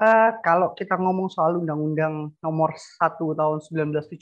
Uh, 0.00 0.32
kalau 0.40 0.72
kita 0.72 0.96
ngomong 0.96 1.28
soal 1.28 1.60
Undang-Undang 1.60 2.32
Nomor 2.40 2.72
1 2.72 3.20
Tahun 3.20 3.58
1974 3.60 4.16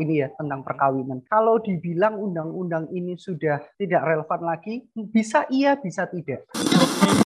ini 0.00 0.24
ya 0.24 0.32
tentang 0.40 0.64
perkawinan, 0.64 1.20
kalau 1.28 1.60
dibilang 1.60 2.16
undang-undang 2.16 2.88
ini 2.96 3.20
sudah 3.20 3.60
tidak 3.76 4.00
relevan 4.08 4.40
lagi, 4.40 4.88
bisa 4.96 5.44
iya, 5.52 5.76
bisa 5.76 6.08
tidak. 6.08 6.48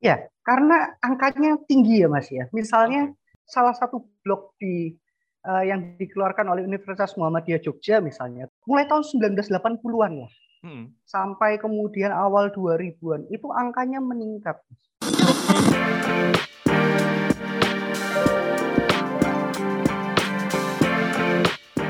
Ya, 0.01 0.25
karena 0.41 0.97
angkanya 1.05 1.61
tinggi 1.69 2.01
ya 2.01 2.09
Mas 2.09 2.33
ya. 2.33 2.49
Misalnya 2.57 3.13
salah 3.45 3.77
satu 3.77 4.09
blok 4.25 4.57
di 4.57 4.97
uh, 5.45 5.61
yang 5.61 6.01
dikeluarkan 6.01 6.49
oleh 6.49 6.65
Universitas 6.65 7.13
Muhammadiyah 7.21 7.61
Jogja 7.61 8.01
misalnya, 8.01 8.49
mulai 8.65 8.89
tahun 8.89 9.05
1980-an 9.05 10.13
lah. 10.25 10.33
Hmm. 10.65 10.97
Sampai 11.05 11.61
kemudian 11.61 12.17
awal 12.17 12.49
2000-an, 12.49 13.29
itu 13.29 13.45
angkanya 13.53 14.01
meningkat. 14.01 14.57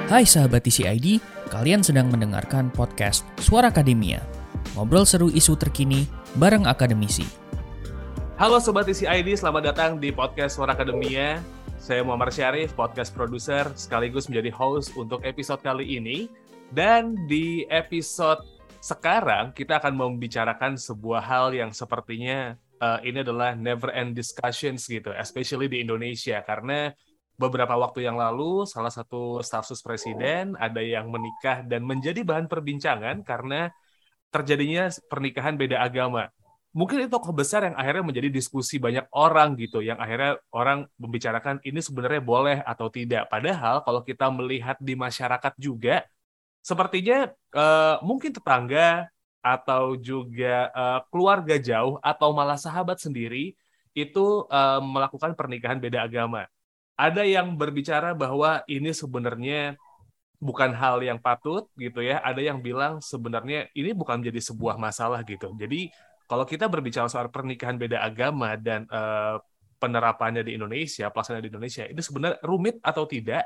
Hai 0.05 0.29
sahabat 0.29 0.69
TCID, 0.69 1.17
kalian 1.49 1.81
sedang 1.81 2.13
mendengarkan 2.13 2.69
podcast 2.69 3.25
Suara 3.41 3.73
Akademia. 3.73 4.21
Ngobrol 4.77 5.09
seru 5.09 5.33
isu 5.33 5.57
terkini 5.57 6.05
bareng 6.37 6.69
akademisi. 6.69 7.25
Halo 8.37 8.61
Sobat 8.61 8.85
TCID, 8.85 9.33
selamat 9.33 9.73
datang 9.73 9.97
di 9.97 10.13
podcast 10.13 10.61
Suara 10.61 10.77
Akademia. 10.77 11.41
Saya 11.81 12.05
Muhammad 12.05 12.37
Syarif, 12.37 12.77
podcast 12.77 13.17
produser 13.17 13.65
sekaligus 13.81 14.29
menjadi 14.29 14.53
host 14.53 14.93
untuk 14.93 15.25
episode 15.25 15.65
kali 15.65 15.97
ini. 15.97 16.29
Dan 16.69 17.25
di 17.25 17.65
episode 17.73 18.45
sekarang 18.85 19.57
kita 19.57 19.81
akan 19.81 19.97
membicarakan 19.97 20.77
sebuah 20.77 21.25
hal 21.25 21.57
yang 21.57 21.73
sepertinya 21.73 22.61
uh, 22.77 23.01
ini 23.01 23.25
adalah 23.25 23.57
never 23.57 23.89
end 23.89 24.13
discussions 24.13 24.85
gitu, 24.85 25.17
especially 25.17 25.65
di 25.65 25.81
Indonesia 25.81 26.45
karena 26.45 26.93
beberapa 27.35 27.75
waktu 27.75 28.07
yang 28.07 28.15
lalu 28.15 28.63
salah 28.67 28.91
satu 28.91 29.43
staf 29.43 29.67
sus 29.67 29.83
presiden 29.83 30.55
ada 30.55 30.79
yang 30.79 31.11
menikah 31.11 31.67
dan 31.67 31.83
menjadi 31.83 32.23
bahan 32.23 32.47
perbincangan 32.47 33.27
karena 33.27 33.75
terjadinya 34.31 34.91
pernikahan 35.11 35.55
beda 35.55 35.83
agama. 35.83 36.31
Mungkin 36.75 37.07
itu 37.07 37.11
tokoh 37.11 37.31
besar 37.31 37.71
yang 37.71 37.79
akhirnya 37.79 38.03
menjadi 38.03 38.35
diskusi 38.35 38.83
banyak 38.83 39.07
orang 39.15 39.55
gitu, 39.55 39.79
yang 39.79 39.95
akhirnya 39.95 40.43
orang 40.51 40.91
membicarakan 40.99 41.63
ini 41.63 41.79
sebenarnya 41.79 42.19
boleh 42.19 42.59
atau 42.67 42.91
tidak. 42.91 43.31
Padahal 43.31 43.87
kalau 43.87 44.03
kita 44.03 44.27
melihat 44.35 44.75
di 44.83 44.99
masyarakat 44.99 45.55
juga, 45.55 46.03
sepertinya 46.59 47.31
uh, 47.55 48.03
mungkin 48.03 48.35
tetangga 48.35 49.07
atau 49.39 49.95
juga 49.95 50.67
uh, 50.75 51.01
keluarga 51.15 51.63
jauh 51.63 52.03
atau 52.03 52.35
malah 52.35 52.59
sahabat 52.59 52.99
sendiri 52.99 53.55
itu 53.95 54.25
uh, 54.51 54.83
melakukan 54.83 55.39
pernikahan 55.39 55.79
beda 55.79 56.03
agama 56.03 56.51
ada 56.95 57.23
yang 57.27 57.59
berbicara 57.59 58.15
bahwa 58.15 58.63
ini 58.71 58.95
sebenarnya 58.95 59.75
bukan 60.39 60.71
hal 60.77 61.03
yang 61.03 61.19
patut 61.19 61.67
gitu 61.75 62.03
ya. 62.05 62.23
Ada 62.23 62.41
yang 62.41 62.63
bilang 62.63 63.03
sebenarnya 63.03 63.71
ini 63.75 63.91
bukan 63.97 64.23
menjadi 64.23 64.41
sebuah 64.53 64.79
masalah 64.79 65.23
gitu. 65.27 65.51
Jadi 65.59 65.91
kalau 66.25 66.49
kita 66.49 66.71
berbicara 66.71 67.11
soal 67.11 67.29
pernikahan 67.29 67.77
beda 67.77 68.01
agama 68.01 68.57
dan 68.57 68.89
uh, 68.89 69.37
penerapannya 69.77 70.41
di 70.41 70.57
Indonesia, 70.57 71.13
pelaksanaan 71.13 71.45
di 71.45 71.51
Indonesia, 71.53 71.85
ini 71.85 72.01
sebenarnya 72.01 72.39
rumit 72.41 72.81
atau 72.81 73.05
tidak? 73.05 73.45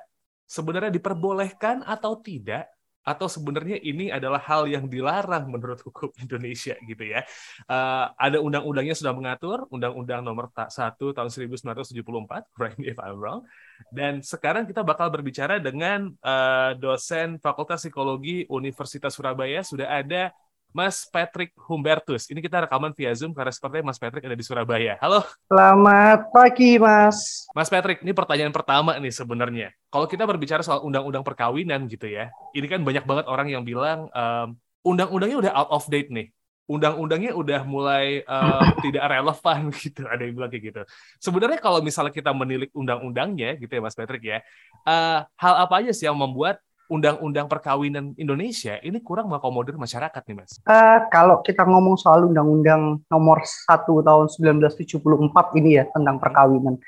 Sebenarnya 0.49 0.93
diperbolehkan 0.95 1.83
atau 1.85 2.17
tidak? 2.23 2.71
Atau 3.09 3.25
sebenarnya 3.25 3.81
ini 3.81 4.13
adalah 4.13 4.37
hal 4.45 4.69
yang 4.69 4.85
dilarang 4.85 5.49
menurut 5.49 5.81
hukum 5.81 6.13
Indonesia 6.21 6.77
gitu 6.85 7.05
ya. 7.09 7.25
Uh, 7.65 8.13
ada 8.21 8.37
undang-undangnya 8.45 8.93
sudah 8.93 9.17
mengatur, 9.17 9.65
Undang-Undang 9.73 10.21
Nomor 10.21 10.53
1 10.53 10.69
Tahun 11.01 11.31
1974, 11.33 12.53
correct 12.53 12.77
me 12.77 12.93
if 12.93 13.01
I'm 13.01 13.17
wrong. 13.17 13.49
Dan 13.89 14.21
sekarang 14.21 14.69
kita 14.69 14.85
bakal 14.85 15.09
berbicara 15.09 15.57
dengan 15.57 16.13
uh, 16.21 16.77
dosen 16.77 17.41
Fakultas 17.41 17.81
Psikologi 17.81 18.45
Universitas 18.53 19.17
Surabaya 19.17 19.65
sudah 19.65 19.89
ada 19.89 20.29
Mas 20.73 21.09
Patrick 21.09 21.57
Humbertus. 21.57 22.29
Ini 22.29 22.45
kita 22.45 22.69
rekaman 22.69 22.93
via 22.93 23.13
Zoom 23.17 23.33
karena 23.33 23.49
sepertinya 23.49 23.89
Mas 23.89 23.97
Patrick 23.97 24.25
ada 24.25 24.37
di 24.37 24.45
Surabaya. 24.45 25.01
Halo. 25.01 25.25
Selamat 25.49 26.29
pagi, 26.29 26.77
Mas. 26.77 27.49
Mas 27.57 27.73
Patrick, 27.73 28.05
ini 28.05 28.13
pertanyaan 28.13 28.53
pertama 28.53 28.93
nih 29.01 29.13
sebenarnya. 29.13 29.73
Kalau 29.89 30.05
kita 30.05 30.29
berbicara 30.29 30.61
soal 30.61 30.85
undang-undang 30.85 31.25
perkawinan 31.25 31.89
gitu 31.89 32.05
ya, 32.05 32.29
ini 32.53 32.69
kan 32.69 32.85
banyak 32.85 33.09
banget 33.09 33.25
orang 33.33 33.49
yang 33.49 33.65
bilang 33.65 34.13
um, 34.13 34.49
undang-undangnya 34.85 35.39
udah 35.49 35.53
out 35.57 35.71
of 35.73 35.89
date 35.89 36.13
nih. 36.13 36.29
Undang-undangnya 36.69 37.33
udah 37.33 37.65
mulai 37.65 38.21
uh, 38.29 38.69
tidak 38.85 39.09
relevan 39.09 39.73
gitu. 39.83 40.05
Ada 40.05 40.21
yang 40.29 40.37
bilang 40.37 40.53
kayak 40.53 40.65
gitu. 40.69 40.83
Sebenarnya 41.17 41.65
kalau 41.65 41.81
misalnya 41.81 42.13
kita 42.13 42.29
menilik 42.37 42.69
undang-undangnya 42.77 43.57
gitu 43.57 43.73
ya 43.73 43.81
Mas 43.81 43.97
Patrick 43.97 44.21
ya, 44.21 44.45
uh, 44.85 45.25
hal 45.33 45.55
apa 45.65 45.81
aja 45.81 45.97
sih 45.97 46.05
yang 46.05 46.21
membuat 46.21 46.61
undang-undang 46.89 47.47
perkawinan 47.47 48.17
Indonesia 48.17 48.81
ini 48.81 49.05
kurang 49.05 49.29
mengakomodir 49.29 49.77
masyarakat 49.77 50.23
nih 50.25 50.37
mas? 50.37 50.57
Uh, 50.65 51.05
kalau 51.13 51.45
kita 51.45 51.63
ngomong 51.69 52.01
soal 52.01 52.25
undang-undang 52.25 53.05
nomor 53.13 53.45
1 53.45 53.85
tahun 53.85 54.27
1974 54.33 55.61
ini 55.61 55.71
ya 55.79 55.85
tentang 55.93 56.17
perkawinan, 56.17 56.81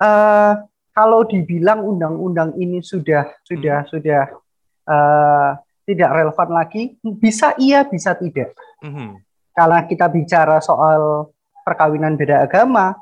uh, 0.00 0.52
kalau 0.96 1.24
dibilang 1.28 1.84
undang-undang 1.84 2.56
ini 2.56 2.80
sudah 2.80 3.28
sudah 3.44 3.84
hmm. 3.84 3.90
sudah 3.92 4.22
uh, 4.88 5.50
tidak 5.84 6.10
relevan 6.10 6.48
lagi, 6.52 6.82
bisa 7.20 7.52
iya 7.60 7.84
bisa 7.84 8.16
tidak. 8.16 8.56
Hmm. 8.80 9.20
Kalau 9.52 9.78
kita 9.84 10.08
bicara 10.08 10.64
soal 10.64 11.28
perkawinan 11.60 12.16
beda 12.16 12.48
agama, 12.48 12.96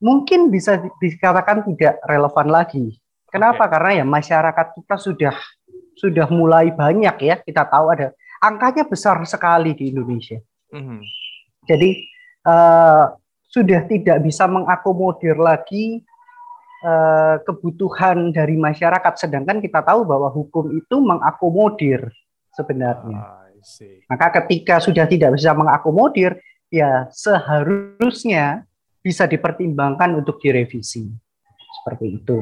mungkin 0.00 0.48
bisa 0.48 0.80
dikatakan 0.96 1.68
tidak 1.68 2.00
relevan 2.08 2.48
lagi. 2.48 2.96
Kenapa? 3.28 3.68
Okay. 3.68 3.72
Karena 3.76 3.90
ya 4.00 4.04
masyarakat 4.08 4.66
kita 4.80 4.96
sudah 4.96 5.34
sudah 5.98 6.26
mulai 6.30 6.72
banyak 6.72 7.16
ya 7.20 7.36
kita 7.42 7.66
tahu 7.66 7.92
ada 7.92 8.14
angkanya 8.40 8.88
besar 8.88 9.20
sekali 9.28 9.76
di 9.76 9.92
Indonesia. 9.92 10.40
Mm-hmm. 10.72 11.00
Jadi 11.68 11.90
uh, 12.48 13.14
sudah 13.50 13.80
tidak 13.90 14.18
bisa 14.24 14.46
mengakomodir 14.46 15.36
lagi 15.36 16.00
uh, 16.86 17.42
kebutuhan 17.44 18.32
dari 18.32 18.56
masyarakat, 18.56 19.12
sedangkan 19.18 19.60
kita 19.60 19.84
tahu 19.84 20.06
bahwa 20.06 20.30
hukum 20.32 20.72
itu 20.72 20.96
mengakomodir 21.02 22.08
sebenarnya. 22.54 23.18
Ah, 23.18 23.46
Maka 24.08 24.40
ketika 24.42 24.80
sudah 24.80 25.04
tidak 25.04 25.36
bisa 25.36 25.52
mengakomodir, 25.52 26.40
ya 26.72 27.10
seharusnya 27.12 28.64
bisa 29.04 29.28
dipertimbangkan 29.28 30.16
untuk 30.16 30.40
direvisi 30.40 31.10
seperti 31.80 32.22
itu. 32.22 32.38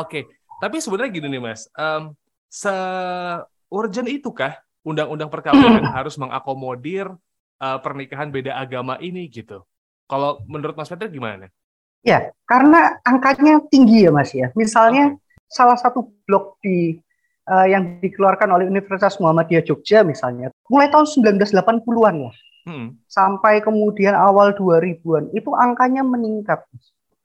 Oke, 0.00 0.26
tapi 0.58 0.82
sebenarnya 0.82 1.10
gini 1.14 1.26
nih 1.38 1.42
mas, 1.42 1.70
um, 1.76 2.14
se-urgent 2.48 4.08
itukah 4.08 4.56
undang-undang 4.82 5.28
perkawinan 5.28 5.84
harus 5.96 6.16
mengakomodir 6.16 7.12
uh, 7.60 7.78
pernikahan 7.84 8.32
beda 8.32 8.56
agama 8.56 8.96
ini 8.98 9.28
gitu? 9.28 9.62
Kalau 10.08 10.40
menurut 10.48 10.74
Mas 10.74 10.88
Peter 10.88 11.12
gimana? 11.12 11.52
Ya, 12.00 12.32
karena 12.48 12.96
angkanya 13.04 13.60
tinggi 13.68 14.08
ya 14.08 14.10
Mas 14.10 14.32
ya. 14.32 14.48
Misalnya 14.56 15.12
okay. 15.12 15.52
salah 15.52 15.76
satu 15.76 16.08
blok 16.24 16.56
di 16.64 16.96
uh, 17.44 17.66
yang 17.68 18.00
dikeluarkan 18.00 18.48
oleh 18.48 18.64
Universitas 18.64 19.20
Muhammadiyah 19.20 19.68
Jogja 19.68 20.00
misalnya, 20.00 20.48
mulai 20.72 20.88
tahun 20.88 21.04
1980-an 21.04 22.16
lah. 22.24 22.36
Hmm. 22.64 22.96
Sampai 23.08 23.60
kemudian 23.60 24.16
awal 24.16 24.56
2000-an 24.56 25.36
itu 25.36 25.52
angkanya 25.52 26.00
meningkat 26.00 26.64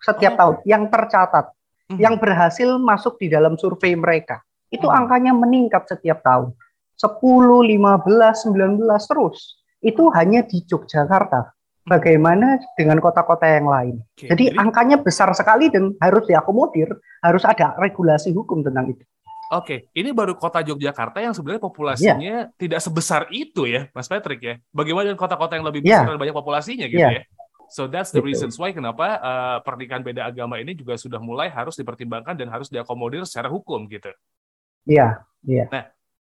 setiap 0.03 0.35
oh. 0.35 0.39
tahun 0.39 0.55
yang 0.67 0.83
tercatat, 0.91 1.55
hmm. 1.87 1.99
yang 2.03 2.19
berhasil 2.19 2.75
masuk 2.75 3.15
di 3.23 3.31
dalam 3.31 3.55
survei 3.55 3.95
mereka 3.95 4.43
itu 4.73 4.89
hmm. 4.89 4.97
angkanya 5.05 5.31
meningkat 5.37 5.85
setiap 5.85 6.25
tahun. 6.25 6.57
10, 6.97 7.21
15, 7.21 7.77
19 7.77 9.09
terus. 9.09 9.61
Itu 9.83 10.09
hanya 10.17 10.41
di 10.41 10.65
Yogyakarta. 10.65 11.53
Bagaimana 11.83 12.63
dengan 12.79 12.95
kota-kota 13.03 13.43
yang 13.43 13.67
lain? 13.67 13.95
Oke, 13.99 14.31
jadi, 14.31 14.55
jadi 14.55 14.55
angkanya 14.55 15.03
besar 15.03 15.27
sekali 15.35 15.67
dan 15.67 15.91
harus 15.99 16.23
diakomodir, 16.23 16.87
harus 17.19 17.43
ada 17.43 17.75
regulasi 17.75 18.31
hukum 18.31 18.63
tentang 18.63 18.95
itu. 18.95 19.03
Oke, 19.51 19.91
ini 19.91 20.15
baru 20.15 20.39
kota 20.39 20.63
Yogyakarta 20.63 21.19
yang 21.19 21.35
sebenarnya 21.35 21.59
populasinya 21.61 22.47
yeah. 22.47 22.55
tidak 22.55 22.79
sebesar 22.79 23.27
itu 23.35 23.67
ya, 23.67 23.91
Mas 23.91 24.07
Patrick 24.07 24.39
ya. 24.39 24.55
Bagaimana 24.71 25.11
dengan 25.11 25.19
kota-kota 25.19 25.59
yang 25.59 25.67
lebih 25.67 25.83
besar 25.83 26.07
yeah. 26.07 26.15
dan 26.15 26.21
banyak 26.23 26.33
populasinya 26.33 26.87
gitu 26.87 27.03
yeah. 27.03 27.19
ya? 27.19 27.23
So 27.73 27.89
that's 27.89 28.13
the 28.13 28.21
reasons 28.21 28.53
why 28.61 28.69
kenapa 28.69 29.17
uh, 29.17 29.57
pernikahan 29.65 30.05
beda 30.05 30.29
agama 30.29 30.61
ini 30.61 30.77
juga 30.77 30.93
sudah 30.93 31.17
mulai 31.17 31.49
harus 31.49 31.73
dipertimbangkan 31.73 32.37
dan 32.37 32.47
harus 32.53 32.69
diakomodir 32.69 33.25
secara 33.25 33.49
hukum 33.49 33.89
gitu. 33.89 34.13
Iya, 34.83 35.23
iya. 35.47 35.65
Nah, 35.71 35.83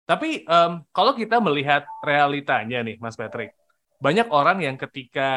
tapi 0.07 0.43
um, 0.43 0.83
kalau 0.91 1.15
kita 1.15 1.39
melihat 1.39 1.87
realitanya 2.03 2.83
nih, 2.83 2.99
Mas 2.99 3.15
Patrick, 3.15 3.55
banyak 4.01 4.27
orang 4.33 4.59
yang 4.65 4.75
ketika 4.75 5.29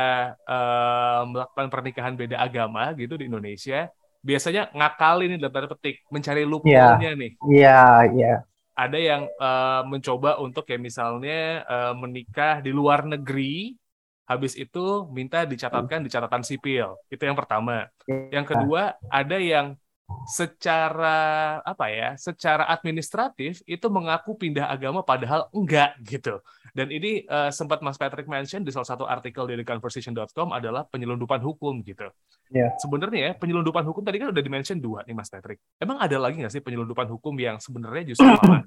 uh, 0.49 1.28
melakukan 1.28 1.69
pernikahan 1.69 2.14
beda 2.16 2.40
agama 2.40 2.90
gitu 2.96 3.20
di 3.20 3.28
Indonesia, 3.28 3.93
biasanya 4.25 4.72
ngakalin 4.72 5.37
nih 5.37 5.38
dalam 5.38 5.52
tanda 5.52 5.69
petik, 5.76 6.00
mencari 6.08 6.43
iya. 6.43 6.49
loophole-nya 6.49 7.12
nih. 7.14 7.32
Iya, 7.44 7.82
iya. 8.16 8.34
Ada 8.75 8.99
yang 8.99 9.22
uh, 9.38 9.87
mencoba 9.87 10.43
untuk 10.43 10.66
kayak 10.66 10.82
misalnya 10.82 11.62
uh, 11.69 11.94
menikah 11.94 12.58
di 12.58 12.75
luar 12.75 13.06
negeri 13.06 13.78
habis 14.25 14.56
itu 14.56 15.05
minta 15.12 15.44
dicatatkan 15.44 16.00
di 16.00 16.08
catatan 16.08 16.40
sipil. 16.40 16.96
Itu 17.12 17.22
yang 17.28 17.37
pertama. 17.37 17.87
Yang 18.08 18.56
kedua, 18.56 18.96
ada 19.12 19.37
yang 19.37 19.76
secara 20.29 21.61
apa 21.65 21.89
ya 21.89 22.12
secara 22.21 22.69
administratif 22.69 23.65
itu 23.65 23.87
mengaku 23.89 24.37
pindah 24.37 24.69
agama 24.69 25.01
padahal 25.01 25.49
enggak 25.53 25.97
gitu. 26.05 26.41
Dan 26.75 26.91
ini 26.91 27.23
uh, 27.31 27.55
sempat 27.55 27.81
Mas 27.81 27.97
Patrick 27.97 28.27
mention 28.27 28.67
di 28.67 28.75
salah 28.75 28.89
satu 28.89 29.06
artikel 29.06 29.47
di 29.47 29.55
theconversation.com 29.62 30.51
adalah 30.53 30.85
penyelundupan 30.89 31.41
hukum 31.41 31.81
gitu. 31.87 32.11
Yeah. 32.53 32.71
sebenarnya 32.79 33.21
ya 33.21 33.33
penyelundupan 33.35 33.83
hukum 33.89 34.05
tadi 34.05 34.21
kan 34.21 34.31
udah 34.31 34.45
dimention 34.45 34.79
dua 34.79 35.03
nih 35.09 35.17
Mas 35.17 35.33
Patrick. 35.33 35.62
Emang 35.81 35.97
ada 35.99 36.17
lagi 36.21 36.39
nggak 36.39 36.53
sih 36.53 36.62
penyelundupan 36.62 37.09
hukum 37.09 37.35
yang 37.41 37.57
sebenarnya 37.57 38.12
justru 38.12 38.27
malah 38.31 38.62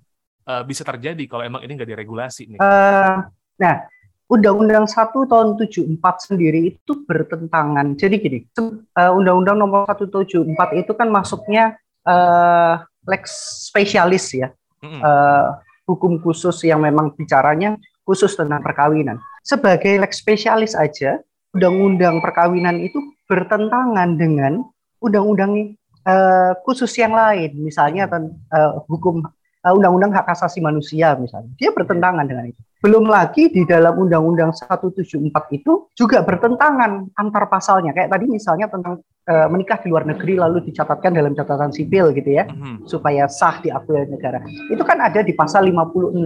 uh, 0.50 0.64
bisa 0.66 0.82
terjadi 0.82 1.24
kalau 1.30 1.44
emang 1.46 1.62
ini 1.62 1.72
nggak 1.78 1.90
diregulasi 1.94 2.58
nih? 2.58 2.60
Uh, 2.60 3.28
nah 3.62 3.86
Undang-Undang 4.28 4.92
1 4.92 5.16
tahun 5.32 5.56
74 5.56 6.28
sendiri 6.28 6.76
itu 6.76 6.94
bertentangan. 7.08 7.96
Jadi 7.96 8.16
gini, 8.20 8.40
uh, 8.60 9.12
Undang-Undang 9.16 9.56
nomor 9.56 9.88
174 9.88 10.84
itu 10.84 10.92
kan 10.92 11.08
masuknya 11.08 11.80
uh, 12.04 12.84
lex 13.08 13.24
spesialis 13.72 14.36
ya. 14.36 14.52
Uh, 14.84 15.56
hukum 15.88 16.20
khusus 16.20 16.60
yang 16.68 16.84
memang 16.84 17.16
bicaranya 17.16 17.80
khusus 18.04 18.36
tentang 18.36 18.60
perkawinan. 18.60 19.20
Sebagai 19.48 19.96
lex 19.96 20.20
spesialis 20.20 20.76
aja, 20.76 21.24
undang-undang 21.56 22.20
perkawinan 22.20 22.84
itu 22.84 23.00
bertentangan 23.32 24.20
dengan 24.20 24.64
undang-undang 25.00 25.76
uh, 26.04 26.52
khusus 26.68 26.92
yang 27.00 27.16
lain, 27.16 27.56
misalnya 27.64 28.12
uh, 28.12 28.84
hukum 28.92 29.24
undang-undang 29.64 30.16
hak 30.16 30.28
asasi 30.32 30.60
manusia 30.64 31.16
misalnya. 31.20 31.52
Dia 31.60 31.72
bertentangan 31.76 32.28
dengan 32.28 32.52
itu. 32.52 32.62
Belum 32.78 33.10
lagi 33.10 33.50
di 33.50 33.66
dalam 33.66 33.98
Undang-Undang 33.98 34.54
174 34.54 35.18
itu 35.58 35.90
juga 35.98 36.22
bertentangan 36.22 37.10
antar 37.18 37.50
pasalnya. 37.50 37.90
Kayak 37.90 38.14
tadi 38.14 38.26
misalnya 38.30 38.70
tentang 38.70 39.02
e, 39.26 39.34
menikah 39.50 39.82
di 39.82 39.90
luar 39.90 40.06
negeri 40.06 40.38
lalu 40.38 40.62
dicatatkan 40.70 41.10
dalam 41.18 41.34
catatan 41.34 41.74
sipil 41.74 42.14
gitu 42.14 42.38
ya, 42.38 42.46
mm-hmm. 42.46 42.86
supaya 42.86 43.26
sah 43.26 43.58
diakui 43.66 43.98
oleh 43.98 44.14
negara. 44.14 44.46
Itu 44.70 44.86
kan 44.86 45.02
ada 45.02 45.26
di 45.26 45.34
pasal 45.34 45.66
56 45.74 46.22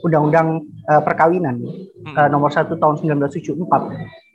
Undang-Undang 0.00 0.48
e, 0.64 0.92
Perkawinan 1.04 1.56
mm-hmm. 1.60 2.16
e, 2.16 2.20
nomor 2.32 2.48
1 2.48 2.72
tahun 2.80 2.96
1974 3.04 4.30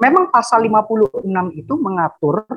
memang 0.00 0.32
pasal 0.32 0.64
56 0.64 1.28
itu 1.52 1.74
mengatur 1.76 2.48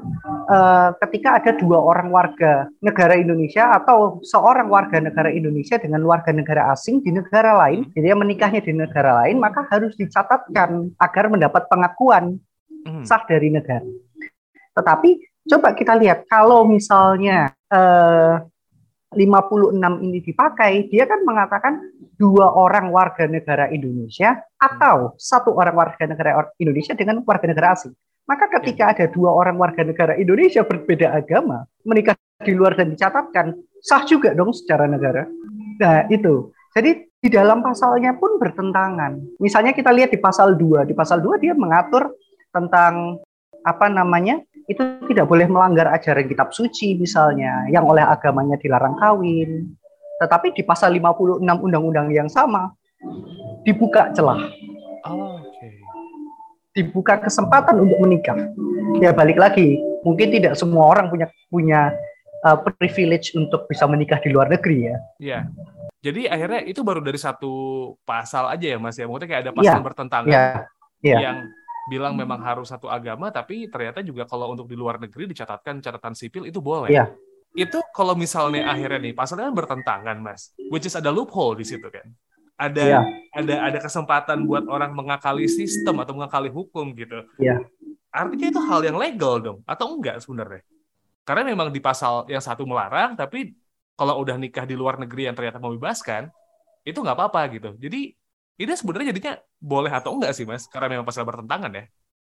uh, 0.48 0.90
ketika 1.04 1.44
ada 1.44 1.51
dua 1.60 1.75
orang 1.75 2.07
warga 2.10 2.72
negara 2.80 3.19
Indonesia 3.19 3.75
atau 3.75 4.24
seorang 4.24 4.72
warga 4.72 5.04
negara 5.04 5.28
Indonesia 5.28 5.75
dengan 5.75 6.07
warga 6.07 6.31
negara 6.31 6.72
asing 6.72 7.04
di 7.04 7.12
negara 7.12 7.60
lain, 7.68 7.92
jadi 7.92 8.16
menikahnya 8.16 8.63
di 8.63 8.72
negara 8.72 9.24
lain, 9.24 9.44
maka 9.44 9.68
harus 9.68 9.92
dicatatkan 10.00 10.95
agar 10.95 11.25
mendapat 11.28 11.68
pengakuan 11.68 12.40
hmm. 12.88 13.04
sah 13.04 13.22
dari 13.28 13.51
negara. 13.51 13.86
Tetapi 14.74 15.10
coba 15.51 15.75
kita 15.75 16.00
lihat 16.00 16.24
kalau 16.31 16.63
misalnya 16.63 17.51
uh, 17.68 18.40
56 19.15 20.06
ini 20.06 20.19
dipakai, 20.19 20.92
dia 20.92 21.07
kan 21.07 21.24
mengatakan 21.24 21.74
dua 22.18 22.54
orang 22.54 22.94
warga 22.94 23.25
negara 23.25 23.69
Indonesia 23.69 24.42
atau 24.57 25.18
satu 25.18 25.54
orang 25.56 25.75
warga 25.75 26.04
negara 26.06 26.51
Indonesia 26.60 26.94
dengan 26.94 27.21
warga 27.24 27.45
negara 27.50 27.74
asing. 27.74 27.94
Maka 28.24 28.48
ketika 28.60 28.95
ada 28.95 29.06
dua 29.12 29.36
orang 29.36 29.60
warga 29.60 29.83
negara 29.83 30.15
Indonesia 30.15 30.63
berbeda 30.63 31.12
agama, 31.12 31.68
menikah 31.83 32.15
di 32.39 32.56
luar 32.56 32.75
dan 32.75 32.92
dicatatkan, 32.95 33.56
sah 33.83 34.07
juga 34.07 34.31
dong 34.31 34.56
secara 34.56 34.88
negara. 34.88 35.27
Nah, 35.80 36.07
itu. 36.07 36.51
Jadi 36.74 37.06
di 37.19 37.30
dalam 37.30 37.59
pasalnya 37.62 38.16
pun 38.16 38.39
bertentangan. 38.39 39.39
Misalnya 39.39 39.75
kita 39.75 39.92
lihat 39.92 40.12
di 40.12 40.19
pasal 40.19 40.56
2. 40.56 40.88
Di 40.88 40.95
pasal 40.95 41.19
2 41.19 41.39
dia 41.39 41.54
mengatur 41.54 42.16
tentang 42.51 43.19
apa 43.63 43.88
namanya? 43.92 44.39
Itu 44.68 44.81
tidak 45.12 45.27
boleh 45.27 45.48
melanggar 45.50 45.92
ajaran 45.92 46.27
kitab 46.27 46.56
suci 46.56 46.95
misalnya 46.95 47.68
yang 47.68 47.83
oleh 47.83 48.04
agamanya 48.04 48.56
dilarang 48.60 48.95
kawin. 48.95 49.75
Tetapi 50.21 50.56
di 50.56 50.63
pasal 50.63 50.95
56 50.95 51.44
undang-undang 51.44 52.07
yang 52.13 52.31
sama 52.31 52.71
dibuka 53.68 54.12
celah. 54.15 54.39
Oh, 55.04 55.39
okay. 55.44 55.75
Dibuka 56.74 57.19
kesempatan 57.19 57.83
untuk 57.83 58.00
menikah. 58.00 58.39
Ya 59.04 59.12
balik 59.12 59.36
lagi, 59.36 59.77
mungkin 60.07 60.31
tidak 60.31 60.56
semua 60.56 60.95
orang 60.95 61.12
punya 61.12 61.27
punya 61.51 61.92
uh, 62.48 62.57
privilege 62.80 63.36
untuk 63.36 63.68
bisa 63.68 63.83
menikah 63.83 64.19
di 64.24 64.31
luar 64.31 64.48
negeri 64.48 64.92
ya. 64.92 64.98
Iya. 65.19 65.39
Jadi 66.04 66.27
akhirnya 66.27 66.62
itu 66.68 66.83
baru 66.83 67.00
dari 67.00 67.16
satu 67.16 67.51
pasal 68.04 68.51
aja 68.51 68.75
ya 68.75 68.77
Mas 68.80 69.00
ya. 69.00 69.07
Maksudnya 69.07 69.30
kayak 69.31 69.42
ada 69.48 69.51
pasal 69.56 69.80
ya, 69.80 69.83
bertentangan 69.83 70.27
ya, 70.31 70.44
ya. 71.00 71.18
yang 71.19 71.38
bilang 71.88 72.15
memang 72.15 72.39
harus 72.39 72.71
satu 72.71 72.88
agama, 72.88 73.27
tapi 73.30 73.68
ternyata 73.68 74.00
juga 74.00 74.24
kalau 74.24 74.56
untuk 74.56 74.71
di 74.71 74.75
luar 74.77 75.00
negeri 75.00 75.27
dicatatkan 75.31 75.83
catatan 75.83 76.15
sipil 76.15 76.47
itu 76.47 76.63
boleh. 76.63 76.91
Yeah. 76.91 77.12
Itu 77.53 77.83
kalau 77.94 78.18
misalnya 78.18 78.71
akhirnya 78.71 79.00
nih 79.03 79.13
pasalnya 79.13 79.51
kan 79.51 79.56
bertentangan, 79.56 80.18
Mas. 80.24 80.56
Which 80.71 80.88
is 80.88 80.95
ada 80.95 81.12
loophole 81.12 81.59
di 81.59 81.65
situ 81.68 81.85
kan. 81.91 82.07
Ada 82.56 82.83
yeah. 82.85 83.03
ada 83.35 83.56
ada 83.71 83.80
kesempatan 83.83 84.47
buat 84.47 84.65
orang 84.71 84.95
mengakali 84.95 85.45
sistem 85.51 86.00
atau 86.01 86.15
mengakali 86.15 86.50
hukum 86.50 86.95
gitu. 86.95 87.27
Yeah. 87.38 87.62
Artinya 88.13 88.47
itu 88.53 88.62
hal 88.62 88.80
yang 88.85 88.97
legal 88.97 89.41
dong 89.41 89.59
atau 89.65 89.97
enggak 89.97 90.21
sebenarnya? 90.21 90.63
Karena 91.24 91.44
memang 91.47 91.71
di 91.71 91.80
pasal 91.80 92.27
yang 92.27 92.44
satu 92.44 92.68
melarang, 92.68 93.15
tapi 93.15 93.56
kalau 93.95 94.19
udah 94.21 94.35
nikah 94.35 94.68
di 94.68 94.75
luar 94.75 95.00
negeri 95.00 95.31
yang 95.31 95.35
ternyata 95.38 95.57
membebaskan, 95.62 96.27
itu 96.83 96.97
nggak 97.00 97.15
apa-apa 97.15 97.41
gitu. 97.56 97.69
Jadi 97.80 98.12
ini 98.57 98.73
sebenarnya 98.77 99.09
jadinya 99.13 99.33
boleh 99.57 99.89
atau 99.89 100.13
enggak 100.13 100.33
sih 100.38 100.45
mas? 100.45 100.69
Karena 100.69 100.94
memang 100.94 101.07
pasal 101.07 101.25
bertentangan 101.25 101.73
ya. 101.73 101.83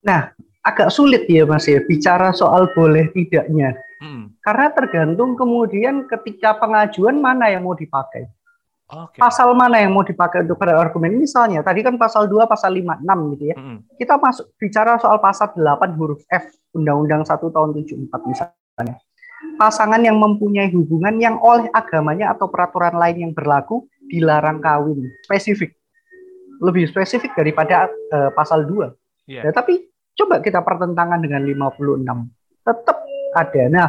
Nah, 0.00 0.20
agak 0.61 0.93
sulit 0.93 1.25
ya 1.28 1.49
mas 1.49 1.64
ya 1.64 1.81
bicara 1.84 2.32
soal 2.37 2.69
boleh 2.76 3.08
tidaknya. 3.12 3.76
Hmm. 4.00 4.32
Karena 4.40 4.72
tergantung 4.72 5.37
kemudian 5.37 6.08
ketika 6.08 6.56
pengajuan 6.56 7.20
mana 7.20 7.52
yang 7.52 7.64
mau 7.64 7.76
dipakai. 7.76 8.28
Okay. 8.90 9.22
Pasal 9.22 9.55
mana 9.55 9.78
yang 9.78 9.94
mau 9.94 10.02
dipakai 10.02 10.43
untuk 10.43 10.58
berargumen? 10.58 11.14
Misalnya, 11.14 11.62
tadi 11.62 11.78
kan 11.87 11.94
pasal 11.94 12.26
2, 12.26 12.43
pasal 12.50 12.75
5, 12.75 12.99
6 12.99 13.32
gitu 13.38 13.44
ya. 13.55 13.56
Hmm. 13.56 13.87
Kita 13.94 14.19
masuk 14.19 14.50
bicara 14.58 14.99
soal 14.99 15.23
pasal 15.23 15.55
8 15.55 15.94
huruf 15.94 16.26
F 16.26 16.50
Undang-Undang 16.75 17.23
1 17.23 17.38
tahun 17.55 17.70
74 17.87 18.11
misalnya. 18.26 18.99
Pasangan 19.56 20.02
yang 20.02 20.19
mempunyai 20.19 20.75
hubungan 20.75 21.16
yang 21.23 21.38
oleh 21.38 21.70
agamanya 21.70 22.34
atau 22.34 22.50
peraturan 22.50 22.99
lain 22.99 23.31
yang 23.31 23.32
berlaku 23.32 23.87
dilarang 24.11 24.58
kawin. 24.58 25.06
Spesifik 25.23 25.80
lebih 26.61 26.87
spesifik 26.87 27.33
daripada 27.35 27.89
uh, 27.89 28.31
pasal 28.37 28.69
2. 28.69 29.27
Yeah. 29.27 29.49
Ya, 29.49 29.51
tapi 29.51 29.89
coba 30.15 30.45
kita 30.45 30.61
pertentangan 30.61 31.19
dengan 31.25 31.43
56. 31.49 32.05
Tetap 32.62 32.97
ada. 33.35 33.62
Nah, 33.73 33.89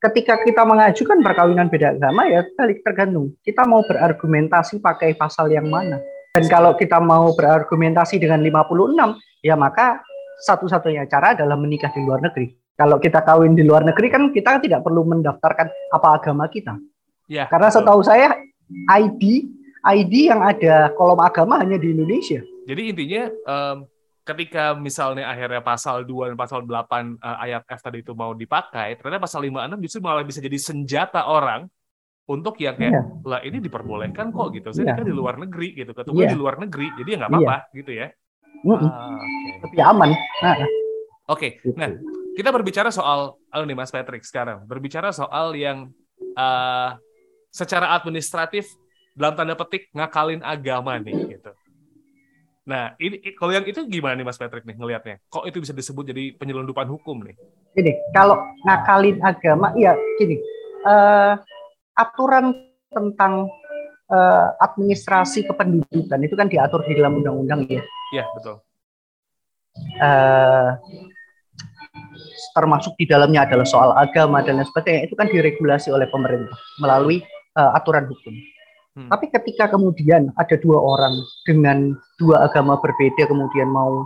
ketika 0.00 0.40
kita 0.40 0.64
mengajukan 0.64 1.20
perkawinan 1.20 1.68
beda 1.68 1.94
agama 1.94 2.24
ya 2.26 2.42
balik 2.56 2.80
tergantung. 2.80 3.36
Kita 3.44 3.68
mau 3.68 3.84
berargumentasi 3.84 4.80
pakai 4.80 5.14
pasal 5.14 5.52
yang 5.52 5.68
mana. 5.68 6.00
Dan 6.30 6.46
kalau 6.46 6.78
kita 6.78 7.02
mau 7.02 7.34
berargumentasi 7.34 8.22
dengan 8.22 8.38
56, 8.38 9.18
ya 9.42 9.58
maka 9.58 9.98
satu-satunya 10.40 11.04
cara 11.10 11.34
adalah 11.34 11.58
menikah 11.58 11.90
di 11.92 12.00
luar 12.00 12.22
negeri. 12.22 12.54
Kalau 12.78 12.96
kita 12.96 13.20
kawin 13.20 13.52
di 13.52 13.66
luar 13.66 13.84
negeri 13.84 14.08
kan 14.08 14.32
kita 14.32 14.62
tidak 14.62 14.80
perlu 14.80 15.04
mendaftarkan 15.04 15.68
apa 15.92 16.08
agama 16.16 16.48
kita. 16.48 16.80
Ya, 17.28 17.44
Karena 17.50 17.68
setahu 17.68 18.00
saya 18.00 18.40
ID 18.88 19.44
ID 19.80 20.32
yang 20.32 20.40
ada 20.44 20.92
kolom 20.94 21.20
agama 21.20 21.60
hanya 21.60 21.80
di 21.80 21.92
Indonesia. 21.96 22.44
Jadi 22.68 22.82
intinya 22.92 23.22
um, 23.48 23.76
ketika 24.24 24.76
misalnya 24.76 25.26
akhirnya 25.26 25.64
pasal 25.64 26.04
2 26.04 26.34
dan 26.34 26.36
pasal 26.38 26.62
8 26.62 26.70
uh, 26.70 26.76
eh, 26.76 27.36
ayat 27.50 27.62
F 27.66 27.80
tadi 27.80 28.04
itu 28.04 28.12
mau 28.12 28.36
dipakai, 28.36 29.00
ternyata 29.00 29.24
pasal 29.24 29.42
56 29.48 29.84
justru 29.88 30.00
malah 30.04 30.24
bisa 30.24 30.38
jadi 30.38 30.58
senjata 30.60 31.26
orang 31.26 31.66
untuk 32.30 32.54
yang 32.62 32.78
kayak 32.78 32.94
yeah. 32.94 33.04
lah 33.26 33.40
ini 33.42 33.58
diperbolehkan 33.58 34.30
kok 34.30 34.54
gitu. 34.54 34.70
Saya 34.70 34.94
yeah. 34.94 34.96
kan 35.00 35.04
di 35.08 35.14
luar 35.16 35.34
negeri 35.40 35.74
gitu, 35.74 35.90
ketemu 35.90 36.18
yeah. 36.22 36.30
di 36.30 36.38
luar 36.38 36.54
negeri, 36.62 36.86
jadi 37.00 37.08
ya 37.10 37.16
nggak 37.24 37.30
apa-apa 37.32 37.56
yeah. 37.58 37.76
gitu 37.80 37.92
ya. 37.96 38.06
Mm 38.60 38.76
-hmm. 38.76 38.90
ah, 38.92 39.16
okay. 39.16 39.52
Tapi 39.64 39.76
aman. 39.80 40.10
Nah. 40.44 40.56
Oke, 40.60 40.66
okay. 41.30 41.50
Gitu. 41.62 41.74
nah 41.78 41.88
kita 42.34 42.50
berbicara 42.54 42.90
soal, 42.94 43.34
oh 43.38 43.64
nih 43.66 43.76
Mas 43.78 43.90
Patrick 43.90 44.22
sekarang 44.22 44.66
berbicara 44.66 45.10
soal 45.10 45.54
yang 45.58 45.90
uh, 46.38 46.94
secara 47.50 47.98
administratif 47.98 48.70
dalam 49.14 49.34
tanda 49.34 49.54
petik 49.58 49.90
ngakalin 49.92 50.42
agama 50.42 50.96
nih 50.98 51.38
gitu. 51.38 51.52
Nah, 52.70 52.94
ini 53.02 53.18
kalau 53.34 53.50
yang 53.50 53.66
itu 53.66 53.82
gimana 53.90 54.14
nih 54.14 54.26
Mas 54.26 54.38
Patrick 54.38 54.62
nih 54.62 54.76
ngelihatnya? 54.78 55.16
Kok 55.26 55.48
itu 55.48 55.58
bisa 55.58 55.74
disebut 55.74 56.06
jadi 56.06 56.36
penyelundupan 56.38 56.86
hukum 56.86 57.24
nih? 57.26 57.34
Gini, 57.74 57.92
kalau 58.14 58.38
ngakalin 58.62 59.18
agama, 59.26 59.74
ya 59.74 59.96
gini, 60.20 60.38
uh, 60.86 61.34
aturan 61.98 62.54
tentang 62.90 63.50
uh, 64.10 64.46
administrasi 64.62 65.50
kependudukan 65.50 66.20
itu 66.22 66.34
kan 66.38 66.46
diatur 66.46 66.84
di 66.86 66.94
dalam 66.94 67.18
undang-undang 67.18 67.66
ya. 67.66 67.82
Iya 68.14 68.24
betul. 68.38 68.56
Uh, 69.98 70.74
termasuk 72.54 72.94
di 72.98 73.06
dalamnya 73.06 73.46
adalah 73.46 73.66
soal 73.66 73.90
agama 73.94 74.42
dan 74.42 74.58
lain 74.58 74.66
sebagainya 74.66 75.06
itu 75.06 75.14
kan 75.14 75.30
diregulasi 75.30 75.94
oleh 75.94 76.10
pemerintah 76.10 76.58
melalui 76.82 77.22
uh, 77.58 77.74
aturan 77.74 78.06
hukum. 78.06 78.34
Hmm. 78.98 79.06
Tapi 79.06 79.30
ketika 79.30 79.70
kemudian 79.70 80.34
ada 80.34 80.56
dua 80.58 80.78
orang 80.78 81.14
dengan 81.46 81.94
dua 82.18 82.50
agama 82.50 82.74
berbeda 82.82 83.30
kemudian 83.30 83.70
mau 83.70 84.02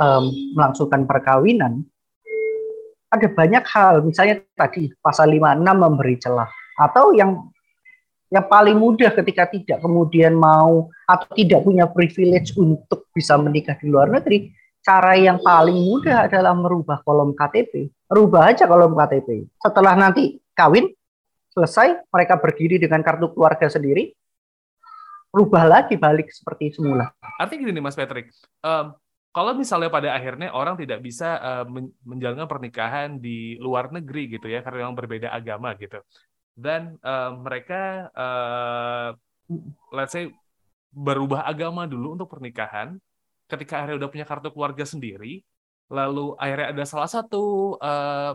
um, 0.00 0.24
melangsungkan 0.56 1.04
perkawinan, 1.04 1.84
ada 3.12 3.28
banyak 3.28 3.64
hal, 3.68 4.04
misalnya 4.04 4.40
tadi 4.56 4.92
pasal 5.00 5.32
56 5.32 5.64
memberi 5.64 6.16
celah 6.20 6.48
atau 6.78 7.12
yang 7.16 7.48
yang 8.28 8.44
paling 8.44 8.76
mudah 8.76 9.08
ketika 9.16 9.48
tidak 9.48 9.80
kemudian 9.80 10.36
mau 10.36 10.92
atau 11.08 11.28
tidak 11.32 11.64
punya 11.64 11.88
privilege 11.88 12.52
untuk 12.60 13.08
bisa 13.16 13.40
menikah 13.40 13.72
di 13.80 13.88
luar 13.88 14.12
negeri, 14.12 14.52
cara 14.84 15.16
yang 15.16 15.40
paling 15.40 15.76
mudah 15.76 16.28
adalah 16.28 16.52
merubah 16.52 17.00
kolom 17.08 17.32
KTP. 17.32 17.88
Rubah 18.12 18.52
aja 18.52 18.68
kolom 18.68 18.92
KTP. 18.92 19.48
Setelah 19.64 19.96
nanti 19.96 20.36
kawin, 20.52 20.92
selesai, 21.58 22.06
mereka 22.14 22.38
berdiri 22.38 22.78
dengan 22.78 23.02
kartu 23.02 23.34
keluarga 23.34 23.66
sendiri, 23.66 24.14
rubah 25.34 25.66
lagi 25.66 25.98
balik 25.98 26.30
seperti 26.30 26.78
semula. 26.78 27.10
Artinya 27.36 27.66
gini 27.66 27.72
nih 27.74 27.82
Mas 27.82 27.98
Patrick, 27.98 28.30
um, 28.62 28.94
kalau 29.34 29.52
misalnya 29.54 29.92
pada 29.92 30.14
akhirnya 30.16 30.54
orang 30.54 30.74
tidak 30.78 31.04
bisa 31.04 31.38
uh, 31.38 31.64
menjalankan 32.02 32.48
pernikahan 32.48 33.08
di 33.20 33.60
luar 33.60 33.92
negeri 33.92 34.38
gitu 34.38 34.48
ya 34.48 34.64
karena 34.64 34.88
memang 34.88 34.96
berbeda 34.96 35.28
agama 35.30 35.76
gitu 35.76 36.00
dan 36.58 36.98
uh, 37.06 37.38
mereka 37.38 38.10
uh, 38.18 39.08
let's 39.94 40.10
say 40.10 40.26
berubah 40.90 41.46
agama 41.46 41.86
dulu 41.86 42.18
untuk 42.18 42.34
pernikahan 42.34 42.98
ketika 43.46 43.78
akhirnya 43.78 44.02
udah 44.02 44.10
punya 44.10 44.26
kartu 44.26 44.50
keluarga 44.50 44.82
sendiri 44.82 45.44
lalu 45.88 46.34
akhirnya 46.34 46.74
ada 46.74 46.84
salah 46.84 47.06
satu 47.06 47.76
uh, 47.78 48.34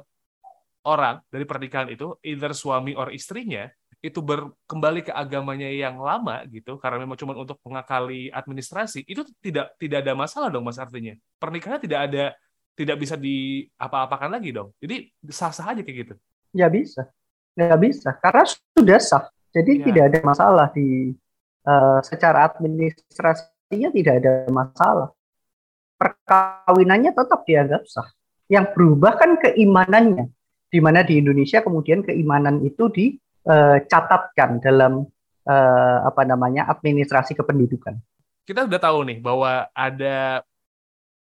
orang 0.83 1.23
dari 1.31 1.47
pernikahan 1.47 1.91
itu 1.91 2.19
either 2.23 2.51
suami 2.51 2.95
or 2.95 3.11
istrinya 3.11 3.71
itu 4.03 4.19
berkembali 4.19 5.07
ke 5.07 5.11
agamanya 5.15 5.71
yang 5.71 5.95
lama 5.95 6.43
gitu 6.51 6.75
karena 6.75 6.99
memang 7.07 7.15
cuma 7.15 7.39
untuk 7.39 7.55
mengakali 7.63 8.27
administrasi 8.35 9.07
itu 9.07 9.23
tidak 9.39 9.79
tidak 9.79 10.03
ada 10.03 10.11
masalah 10.11 10.51
dong 10.51 10.67
mas 10.67 10.75
artinya. 10.75 11.15
Pernikahan 11.39 11.79
tidak 11.79 12.11
ada 12.11 12.35
tidak 12.75 12.99
bisa 12.99 13.15
di 13.15 13.63
apa-apakan 13.79 14.35
lagi 14.35 14.51
dong. 14.51 14.75
Jadi 14.83 15.07
sah-sah 15.31 15.71
aja 15.71 15.81
kayak 15.87 15.97
gitu. 16.03 16.13
Ya 16.51 16.67
bisa. 16.67 17.07
Nggak 17.55 17.79
bisa. 17.79 18.09
Karena 18.19 18.43
sudah 18.75 18.99
sah. 18.99 19.23
Jadi 19.55 19.71
ya. 19.79 19.83
tidak 19.87 20.03
ada 20.11 20.19
masalah 20.27 20.67
di 20.75 21.15
uh, 21.63 22.03
secara 22.03 22.51
administrasinya 22.51 23.87
tidak 23.87 24.13
ada 24.19 24.51
masalah. 24.51 25.09
Perkawinannya 25.95 27.15
tetap 27.15 27.47
dianggap 27.47 27.87
sah. 27.87 28.11
Yang 28.51 28.75
berubah 28.75 29.15
kan 29.15 29.39
keimanannya 29.39 30.27
di 30.73 30.81
mana 30.81 31.05
di 31.05 31.21
Indonesia 31.21 31.61
kemudian 31.61 32.01
keimanan 32.01 32.57
itu 32.65 32.89
di 32.89 33.13
uh, 33.45 33.77
catatkan 33.85 34.57
dalam 34.57 35.05
uh, 35.45 35.97
apa 36.01 36.25
namanya 36.25 36.65
administrasi 36.65 37.37
kependudukan. 37.37 37.93
Kita 38.41 38.65
sudah 38.65 38.81
tahu 38.81 39.05
nih 39.05 39.21
bahwa 39.21 39.69
ada 39.77 40.41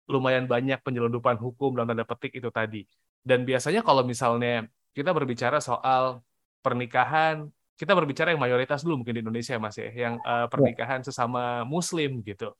lumayan 0.08 0.48
banyak 0.48 0.80
penyelundupan 0.80 1.36
hukum 1.36 1.76
dalam 1.76 1.92
tanda 1.92 2.08
petik 2.08 2.32
itu 2.32 2.48
tadi. 2.48 2.88
Dan 3.20 3.44
biasanya 3.44 3.84
kalau 3.84 4.02
misalnya 4.02 4.64
kita 4.96 5.12
berbicara 5.12 5.60
soal 5.60 6.24
pernikahan, 6.64 7.46
kita 7.76 7.92
berbicara 7.92 8.32
yang 8.32 8.40
mayoritas 8.40 8.80
dulu 8.82 9.04
mungkin 9.04 9.20
di 9.20 9.22
Indonesia 9.22 9.60
Mas 9.60 9.76
ya, 9.76 9.92
yang 9.92 10.16
uh, 10.24 10.48
pernikahan 10.48 11.04
sesama 11.04 11.62
muslim 11.68 12.24
gitu. 12.24 12.56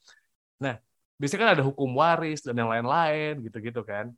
Nah, 0.60 0.78
biasanya 1.16 1.40
kan 1.40 1.50
ada 1.56 1.64
hukum 1.64 1.88
waris 1.96 2.44
dan 2.44 2.54
yang 2.54 2.70
lain-lain 2.70 3.42
gitu-gitu 3.48 3.80
kan 3.82 4.12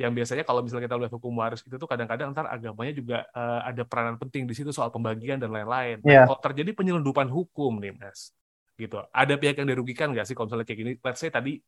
yang 0.00 0.12
biasanya 0.16 0.44
kalau 0.46 0.64
misalnya 0.64 0.88
kita 0.88 0.96
lihat 0.96 1.12
hukum 1.12 1.32
waris 1.36 1.60
itu 1.60 1.76
tuh 1.76 1.88
kadang-kadang 1.88 2.32
ntar 2.32 2.48
agamanya 2.48 2.92
juga 2.96 3.18
uh, 3.36 3.60
ada 3.66 3.84
peranan 3.84 4.16
penting 4.16 4.48
di 4.48 4.54
situ 4.56 4.72
soal 4.72 4.88
pembagian 4.88 5.36
dan 5.36 5.52
lain-lain. 5.52 6.00
Yeah. 6.04 6.24
Kalau 6.24 6.40
terjadi 6.40 6.72
penyelundupan 6.72 7.28
hukum 7.28 7.76
nih, 7.82 7.92
Mas, 7.96 8.32
gitu. 8.80 9.04
Ada 9.12 9.36
pihak 9.36 9.60
yang 9.60 9.68
dirugikan 9.68 10.16
nggak 10.16 10.24
sih 10.24 10.34
kalau 10.36 10.48
misalnya 10.48 10.66
kayak 10.66 10.80
gini? 10.80 10.92
Let's 11.00 11.20
say 11.20 11.28
tadi 11.28 11.60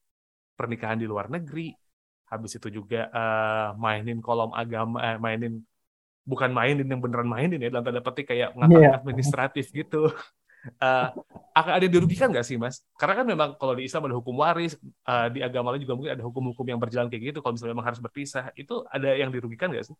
pernikahan 0.56 0.96
di 0.96 1.04
luar 1.04 1.28
negeri, 1.28 1.74
habis 2.32 2.56
itu 2.56 2.68
juga 2.72 3.12
uh, 3.12 3.68
mainin 3.76 4.24
kolom 4.24 4.56
agama, 4.56 5.02
eh, 5.04 5.18
mainin 5.20 5.60
bukan 6.24 6.50
mainin 6.56 6.88
yang 6.88 7.04
beneran 7.04 7.28
mainin 7.28 7.60
ya 7.60 7.68
dalam 7.68 7.84
tanda 7.84 8.00
petik 8.00 8.32
kayak 8.32 8.56
ngangkat 8.56 8.80
yeah. 8.80 8.96
administratif 8.96 9.68
gitu 9.68 10.08
uh, 10.80 11.08
akan 11.54 11.72
ada 11.78 11.82
yang 11.86 11.94
dirugikan 12.00 12.28
nggak 12.32 12.46
sih 12.46 12.56
mas? 12.56 12.82
Karena 12.98 13.22
kan 13.22 13.26
memang 13.26 13.48
kalau 13.60 13.76
di 13.76 13.86
Islam 13.86 14.08
ada 14.10 14.16
hukum 14.18 14.34
waris, 14.40 14.74
uh, 15.06 15.28
di 15.30 15.44
agama 15.44 15.72
lain 15.72 15.84
juga 15.84 15.94
mungkin 15.94 16.12
ada 16.16 16.24
hukum-hukum 16.24 16.66
yang 16.66 16.80
berjalan 16.80 17.08
kayak 17.12 17.34
gitu. 17.34 17.38
Kalau 17.44 17.54
misalnya 17.54 17.72
memang 17.76 17.86
harus 17.86 18.00
berpisah, 18.00 18.50
itu 18.58 18.82
ada 18.88 19.12
yang 19.14 19.30
dirugikan 19.30 19.70
nggak 19.70 19.86
sih? 19.86 19.96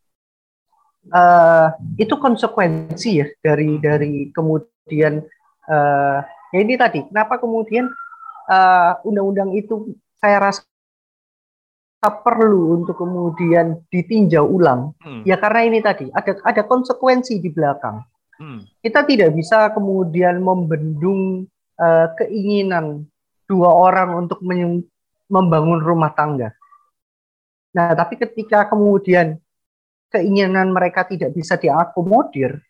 Uh, 1.12 1.68
itu 2.00 2.16
konsekuensi 2.16 3.10
ya 3.20 3.26
dari 3.44 3.76
hmm. 3.76 3.82
dari 3.84 4.14
kemudian 4.32 5.20
uh, 5.68 6.18
ya 6.48 6.58
ini 6.64 6.80
tadi 6.80 7.04
kenapa 7.12 7.36
kemudian 7.36 7.92
undang-undang 9.04 9.52
uh, 9.52 9.56
itu 9.56 9.92
saya 10.16 10.48
rasa 10.48 10.64
perlu 12.08 12.80
untuk 12.80 12.96
kemudian 12.96 13.84
ditinjau 13.92 14.48
ulang 14.48 14.96
hmm. 15.00 15.28
ya 15.28 15.36
karena 15.36 15.60
ini 15.68 15.84
tadi 15.84 16.08
ada 16.12 16.40
ada 16.40 16.62
konsekuensi 16.64 17.36
di 17.40 17.52
belakang 17.52 18.00
Hmm. 18.40 18.66
Kita 18.82 19.06
tidak 19.06 19.30
bisa 19.34 19.70
kemudian 19.70 20.42
membendung 20.42 21.46
uh, 21.78 22.06
keinginan 22.18 23.06
dua 23.46 23.70
orang 23.70 24.26
untuk 24.26 24.42
membangun 25.28 25.80
rumah 25.80 26.10
tangga. 26.16 26.50
Nah, 27.74 27.90
tapi 27.94 28.18
ketika 28.18 28.70
kemudian 28.70 29.38
keinginan 30.10 30.70
mereka 30.70 31.02
tidak 31.06 31.34
bisa 31.34 31.58
diakomodir 31.58 32.62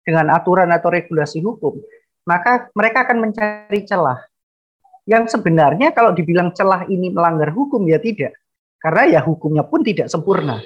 dengan 0.00 0.32
aturan 0.32 0.72
atau 0.72 0.88
regulasi 0.88 1.44
hukum, 1.44 1.76
maka 2.24 2.72
mereka 2.72 3.04
akan 3.04 3.28
mencari 3.28 3.84
celah. 3.84 4.20
Yang 5.08 5.36
sebenarnya 5.36 5.92
kalau 5.92 6.12
dibilang 6.12 6.52
celah 6.52 6.84
ini 6.88 7.12
melanggar 7.12 7.52
hukum 7.52 7.84
ya 7.88 8.00
tidak. 8.00 8.36
Karena 8.80 9.18
ya 9.18 9.20
hukumnya 9.24 9.64
pun 9.64 9.80
tidak 9.84 10.08
sempurna. 10.12 10.60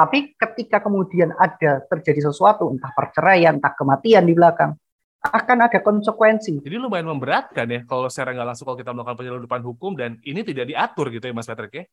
Tapi 0.00 0.32
ketika 0.32 0.80
kemudian 0.80 1.36
ada 1.36 1.84
terjadi 1.84 2.32
sesuatu, 2.32 2.72
entah 2.72 2.88
perceraian, 2.96 3.60
entah 3.60 3.76
kematian 3.76 4.24
di 4.24 4.32
belakang, 4.32 4.72
akan 5.20 5.68
ada 5.68 5.76
konsekuensi. 5.84 6.64
Jadi 6.64 6.80
lumayan 6.80 7.12
memberatkan 7.12 7.68
ya 7.68 7.84
kalau 7.84 8.08
secara 8.08 8.32
nggak 8.32 8.48
langsung 8.48 8.64
kalau 8.64 8.80
kita 8.80 8.96
melakukan 8.96 9.20
penyelundupan 9.20 9.60
hukum 9.60 9.92
dan 9.92 10.16
ini 10.24 10.40
tidak 10.40 10.72
diatur 10.72 11.12
gitu 11.12 11.28
ya 11.28 11.36
Mas 11.36 11.44
Patrick 11.44 11.76
ya? 11.76 11.84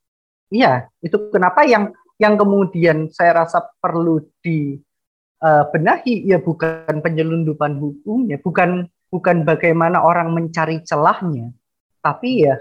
Iya, 0.48 0.74
itu 1.04 1.28
kenapa 1.36 1.68
yang 1.68 1.92
yang 2.16 2.40
kemudian 2.40 3.12
saya 3.12 3.44
rasa 3.44 3.68
perlu 3.84 4.24
dibenahi 4.40 6.14
uh, 6.24 6.28
ya 6.32 6.40
bukan 6.40 7.04
penyelundupan 7.04 7.76
hukumnya, 7.76 8.40
bukan 8.40 8.88
bukan 9.12 9.44
bagaimana 9.44 10.00
orang 10.00 10.32
mencari 10.32 10.80
celahnya, 10.88 11.52
tapi 12.00 12.48
ya 12.48 12.56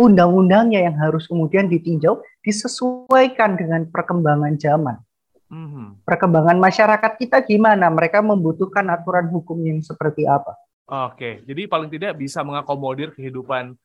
undang-undangnya 0.00 0.88
yang 0.88 0.96
harus 0.96 1.28
kemudian 1.28 1.68
ditinjau 1.68 2.24
disesuaikan 2.40 3.60
dengan 3.60 3.84
perkembangan 3.92 4.56
zaman. 4.56 4.96
Mm-hmm. 5.52 6.08
Perkembangan 6.08 6.56
masyarakat 6.56 7.12
kita 7.20 7.44
gimana? 7.44 7.92
Mereka 7.92 8.24
membutuhkan 8.24 8.88
aturan 8.88 9.28
hukum 9.28 9.60
yang 9.60 9.84
seperti 9.84 10.24
apa? 10.24 10.56
Oke, 10.90 11.44
jadi 11.44 11.68
paling 11.68 11.92
tidak 11.92 12.16
bisa 12.18 12.40
mengakomodir 12.40 13.12
kehidupan 13.14 13.76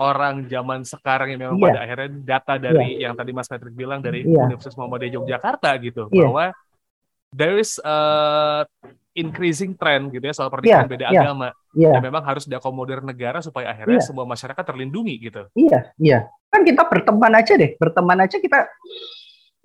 orang 0.00 0.48
zaman 0.48 0.80
sekarang 0.84 1.36
yang 1.36 1.40
memang 1.48 1.56
yeah. 1.60 1.66
pada 1.68 1.80
akhirnya 1.84 2.08
data 2.24 2.54
dari 2.56 2.96
yeah. 2.96 3.08
yang 3.08 3.14
tadi 3.14 3.30
Mas 3.36 3.48
Patrick 3.48 3.76
bilang 3.76 4.00
dari 4.00 4.24
yeah. 4.24 4.48
Universitas 4.48 4.76
Muhammadiyah 4.76 5.12
Yogyakarta 5.20 5.70
gitu 5.80 6.08
yeah. 6.08 6.24
bahwa 6.24 6.44
there 7.36 7.60
is 7.60 7.76
a 7.84 7.96
increasing 9.20 9.76
trend 9.76 10.10
gitu 10.10 10.24
ya 10.24 10.34
soal 10.34 10.48
pernikahan 10.48 10.88
yeah, 10.88 10.92
beda 10.96 11.06
yeah, 11.12 11.22
agama 11.22 11.48
yeah. 11.76 11.92
dan 11.94 12.02
memang 12.02 12.24
harus 12.24 12.48
diakomodir 12.48 13.04
negara 13.04 13.44
supaya 13.44 13.70
akhirnya 13.70 14.00
yeah. 14.00 14.08
semua 14.08 14.24
masyarakat 14.24 14.64
terlindungi 14.64 15.14
gitu. 15.20 15.46
Iya, 15.52 15.92
iya. 16.00 16.18
Kan 16.48 16.64
kita 16.64 16.88
berteman 16.88 17.32
aja 17.36 17.54
deh, 17.54 17.76
berteman 17.78 18.18
aja 18.24 18.36
kita 18.40 18.66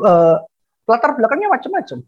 uh, 0.04 0.38
latar 0.86 1.18
belakangnya 1.18 1.50
macam-macam. 1.50 2.00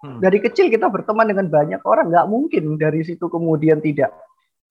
Hmm. 0.00 0.18
Dari 0.22 0.38
kecil 0.40 0.72
kita 0.72 0.88
berteman 0.88 1.28
dengan 1.28 1.46
banyak 1.50 1.82
orang, 1.84 2.08
nggak 2.08 2.26
mungkin 2.30 2.80
dari 2.80 3.04
situ 3.04 3.28
kemudian 3.28 3.84
tidak 3.84 4.14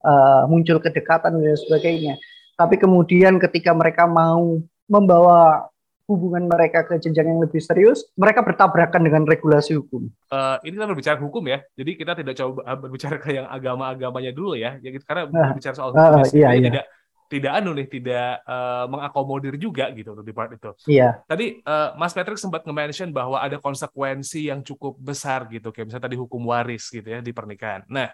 uh, 0.02 0.46
muncul 0.50 0.82
kedekatan 0.82 1.38
dan 1.38 1.54
sebagainya. 1.54 2.18
Tapi 2.58 2.76
kemudian 2.76 3.38
ketika 3.38 3.70
mereka 3.70 4.10
mau 4.10 4.58
membawa 4.90 5.69
hubungan 6.10 6.50
mereka 6.50 6.82
ke 6.82 6.98
jenjang 6.98 7.30
yang 7.30 7.38
lebih 7.38 7.62
serius, 7.62 8.10
mereka 8.18 8.42
bertabrakan 8.42 9.06
dengan 9.06 9.22
regulasi 9.22 9.78
hukum. 9.78 10.10
Uh, 10.26 10.58
ini 10.66 10.74
kita 10.74 10.90
berbicara 10.90 11.18
hukum 11.22 11.46
ya, 11.46 11.62
jadi 11.78 11.90
kita 11.94 12.12
tidak 12.18 12.34
coba 12.34 12.60
berbicara 12.82 13.16
ke 13.22 13.30
yang 13.38 13.46
agama-agamanya 13.46 14.34
dulu 14.34 14.58
ya, 14.58 14.74
ya 14.82 14.90
karena 15.06 15.30
uh, 15.30 15.54
berbicara 15.54 15.74
soal 15.78 15.94
hukum 15.94 16.18
uh, 16.18 16.26
iya, 16.34 16.50
iya. 16.58 16.66
tidak 16.66 16.86
tidak 17.30 17.52
anu 17.62 17.70
nih, 17.78 17.86
tidak 17.86 18.42
uh, 18.42 18.90
mengakomodir 18.90 19.54
juga 19.54 19.86
gitu 19.94 20.18
di 20.18 20.34
part 20.34 20.50
itu. 20.50 20.74
Iya. 20.90 21.22
Tadi 21.30 21.62
uh, 21.62 21.94
Mas 21.94 22.10
Patrick 22.10 22.42
sempat 22.42 22.66
nge-mention 22.66 23.14
bahwa 23.14 23.38
ada 23.38 23.54
konsekuensi 23.62 24.50
yang 24.50 24.66
cukup 24.66 24.98
besar 24.98 25.46
gitu, 25.46 25.70
kayak 25.70 25.94
misalnya 25.94 26.10
tadi 26.10 26.18
hukum 26.18 26.42
waris 26.50 26.90
gitu 26.90 27.06
ya 27.06 27.22
di 27.22 27.30
pernikahan. 27.30 27.86
Nah, 27.86 28.10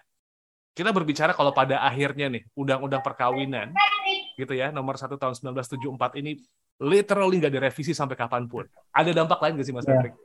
kita 0.77 0.93
berbicara 0.93 1.33
kalau 1.33 1.49
pada 1.49 1.81
akhirnya 1.81 2.29
nih 2.29 2.45
undang-undang 2.53 3.01
perkawinan 3.01 3.73
gitu 4.37 4.53
ya 4.53 4.69
nomor 4.69 4.93
1 4.93 5.09
tahun 5.17 5.33
1974 5.33 6.21
ini 6.21 6.37
literally 6.81 7.41
nggak 7.41 7.53
direvisi 7.53 7.91
sampai 7.93 8.17
kapan 8.17 8.45
pun. 8.45 8.65
Ada 8.93 9.13
dampak 9.13 9.41
lain 9.41 9.57
nggak 9.57 9.67
sih 9.67 9.75
Mas 9.75 9.85
ya. 9.85 9.97
Patrick? 9.97 10.15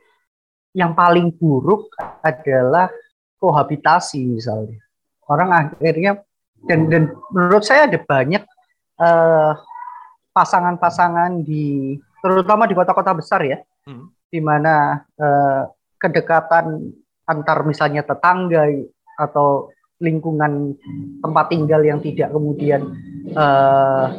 Yang 0.72 0.92
paling 0.96 1.26
buruk 1.36 1.92
adalah 2.24 2.88
kohabitasi 3.40 4.22
misalnya. 4.28 4.78
orang 5.30 5.54
akhirnya 5.54 6.18
dan 6.66 6.90
dan 6.90 7.14
menurut 7.32 7.64
saya 7.64 7.88
ada 7.88 7.96
banyak 7.96 8.42
uh, 9.00 9.54
pasangan-pasangan 10.34 11.40
di 11.40 11.96
terutama 12.20 12.68
di 12.68 12.74
kota-kota 12.76 13.16
besar 13.16 13.40
ya, 13.46 13.58
hmm. 13.86 14.28
di 14.28 14.40
mana 14.42 15.00
uh, 15.16 15.62
kedekatan 15.96 16.90
antar 17.24 17.64
misalnya 17.64 18.02
tetangga 18.02 18.66
atau 19.16 19.70
lingkungan 20.02 20.74
tempat 21.22 21.46
tinggal 21.46 21.80
yang 21.86 22.02
tidak 22.02 22.34
kemudian 22.34 22.82
uh, 23.38 24.10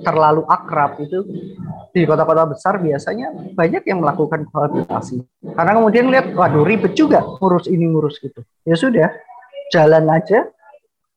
terlalu 0.00 0.42
akrab 0.48 1.00
itu 1.00 1.24
di 1.90 2.06
kota-kota 2.06 2.54
besar 2.54 2.78
biasanya 2.78 3.34
banyak 3.52 3.82
yang 3.84 3.98
melakukan 4.00 4.46
kohabitasi 4.48 5.26
karena 5.42 5.72
kemudian 5.76 6.06
lihat 6.08 6.32
waduh 6.32 6.64
ribet 6.64 6.94
juga 6.94 7.24
ngurus 7.40 7.66
ini 7.66 7.84
ngurus 7.88 8.20
itu. 8.22 8.40
Ya 8.64 8.76
sudah 8.76 9.08
jalan 9.74 10.06
aja 10.08 10.48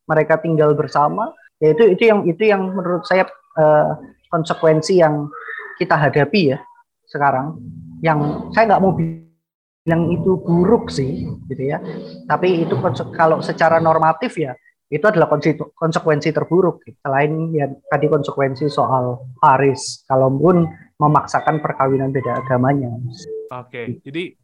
mereka 0.07 0.39
tinggal 0.39 0.73
bersama. 0.73 1.31
Ya 1.61 1.71
itu 1.75 2.03
yang 2.03 2.27
itu 2.27 2.43
yang 2.43 2.73
menurut 2.73 3.05
saya 3.07 3.29
uh, 3.55 3.95
konsekuensi 4.27 4.99
yang 4.99 5.29
kita 5.79 5.95
hadapi 5.95 6.55
ya 6.55 6.59
sekarang. 7.07 7.59
Yang 8.03 8.51
saya 8.51 8.73
nggak 8.73 8.83
mau 8.83 8.93
bilang 8.95 10.01
itu 10.11 10.31
buruk 10.41 10.91
sih 10.91 11.27
gitu 11.47 11.63
ya. 11.63 11.79
Tapi 12.25 12.67
itu 12.67 12.75
kalau 13.13 13.39
secara 13.39 13.77
normatif 13.77 14.35
ya 14.39 14.57
itu 14.93 15.05
adalah 15.09 15.25
konsekuensi 15.73 16.29
terburuk 16.29 16.85
selain 17.01 17.49
ya 17.49 17.65
tadi 17.89 18.05
konsekuensi 18.05 18.69
soal 18.69 19.33
Paris 19.41 20.05
kalaupun 20.05 20.69
memaksakan 21.01 21.59
perkawinan 21.65 22.13
beda 22.13 22.45
agamanya 22.45 22.93
oke 23.49 24.05
jadi 24.05 24.37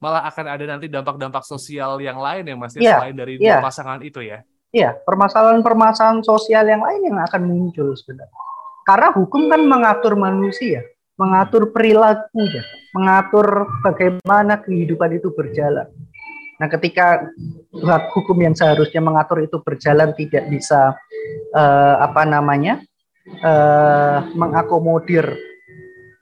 malah 0.00 0.24
akan 0.24 0.46
ada 0.48 0.64
nanti 0.64 0.88
dampak-dampak 0.88 1.44
sosial 1.44 2.00
yang 2.00 2.16
lain 2.16 2.48
yang 2.48 2.56
masih 2.56 2.80
ya, 2.80 2.96
selain 2.96 3.16
dari 3.16 3.36
ya. 3.36 3.60
pasangan 3.60 4.00
itu 4.00 4.24
ya 4.24 4.40
Iya, 4.70 4.94
permasalahan-permasalahan 5.02 6.22
sosial 6.22 6.62
yang 6.62 6.78
lain 6.78 7.10
yang 7.10 7.18
akan 7.18 7.42
muncul 7.42 7.90
sebenarnya. 7.90 8.38
Karena 8.86 9.10
hukum 9.18 9.50
kan 9.50 9.66
mengatur 9.66 10.14
manusia 10.14 10.86
mengatur 11.20 11.68
perilakunya, 11.68 12.64
mengatur 12.96 13.68
bagaimana 13.84 14.56
kehidupan 14.64 15.20
itu 15.20 15.28
berjalan. 15.36 15.84
Nah, 16.60 16.68
ketika 16.68 17.24
hukum 18.12 18.36
yang 18.36 18.52
seharusnya 18.52 19.00
mengatur 19.00 19.40
itu 19.40 19.64
berjalan 19.64 20.12
tidak 20.12 20.44
bisa 20.52 20.92
uh, 21.56 21.96
apa 22.04 22.28
namanya 22.28 22.84
uh, 23.40 24.28
mengakomodir 24.36 25.24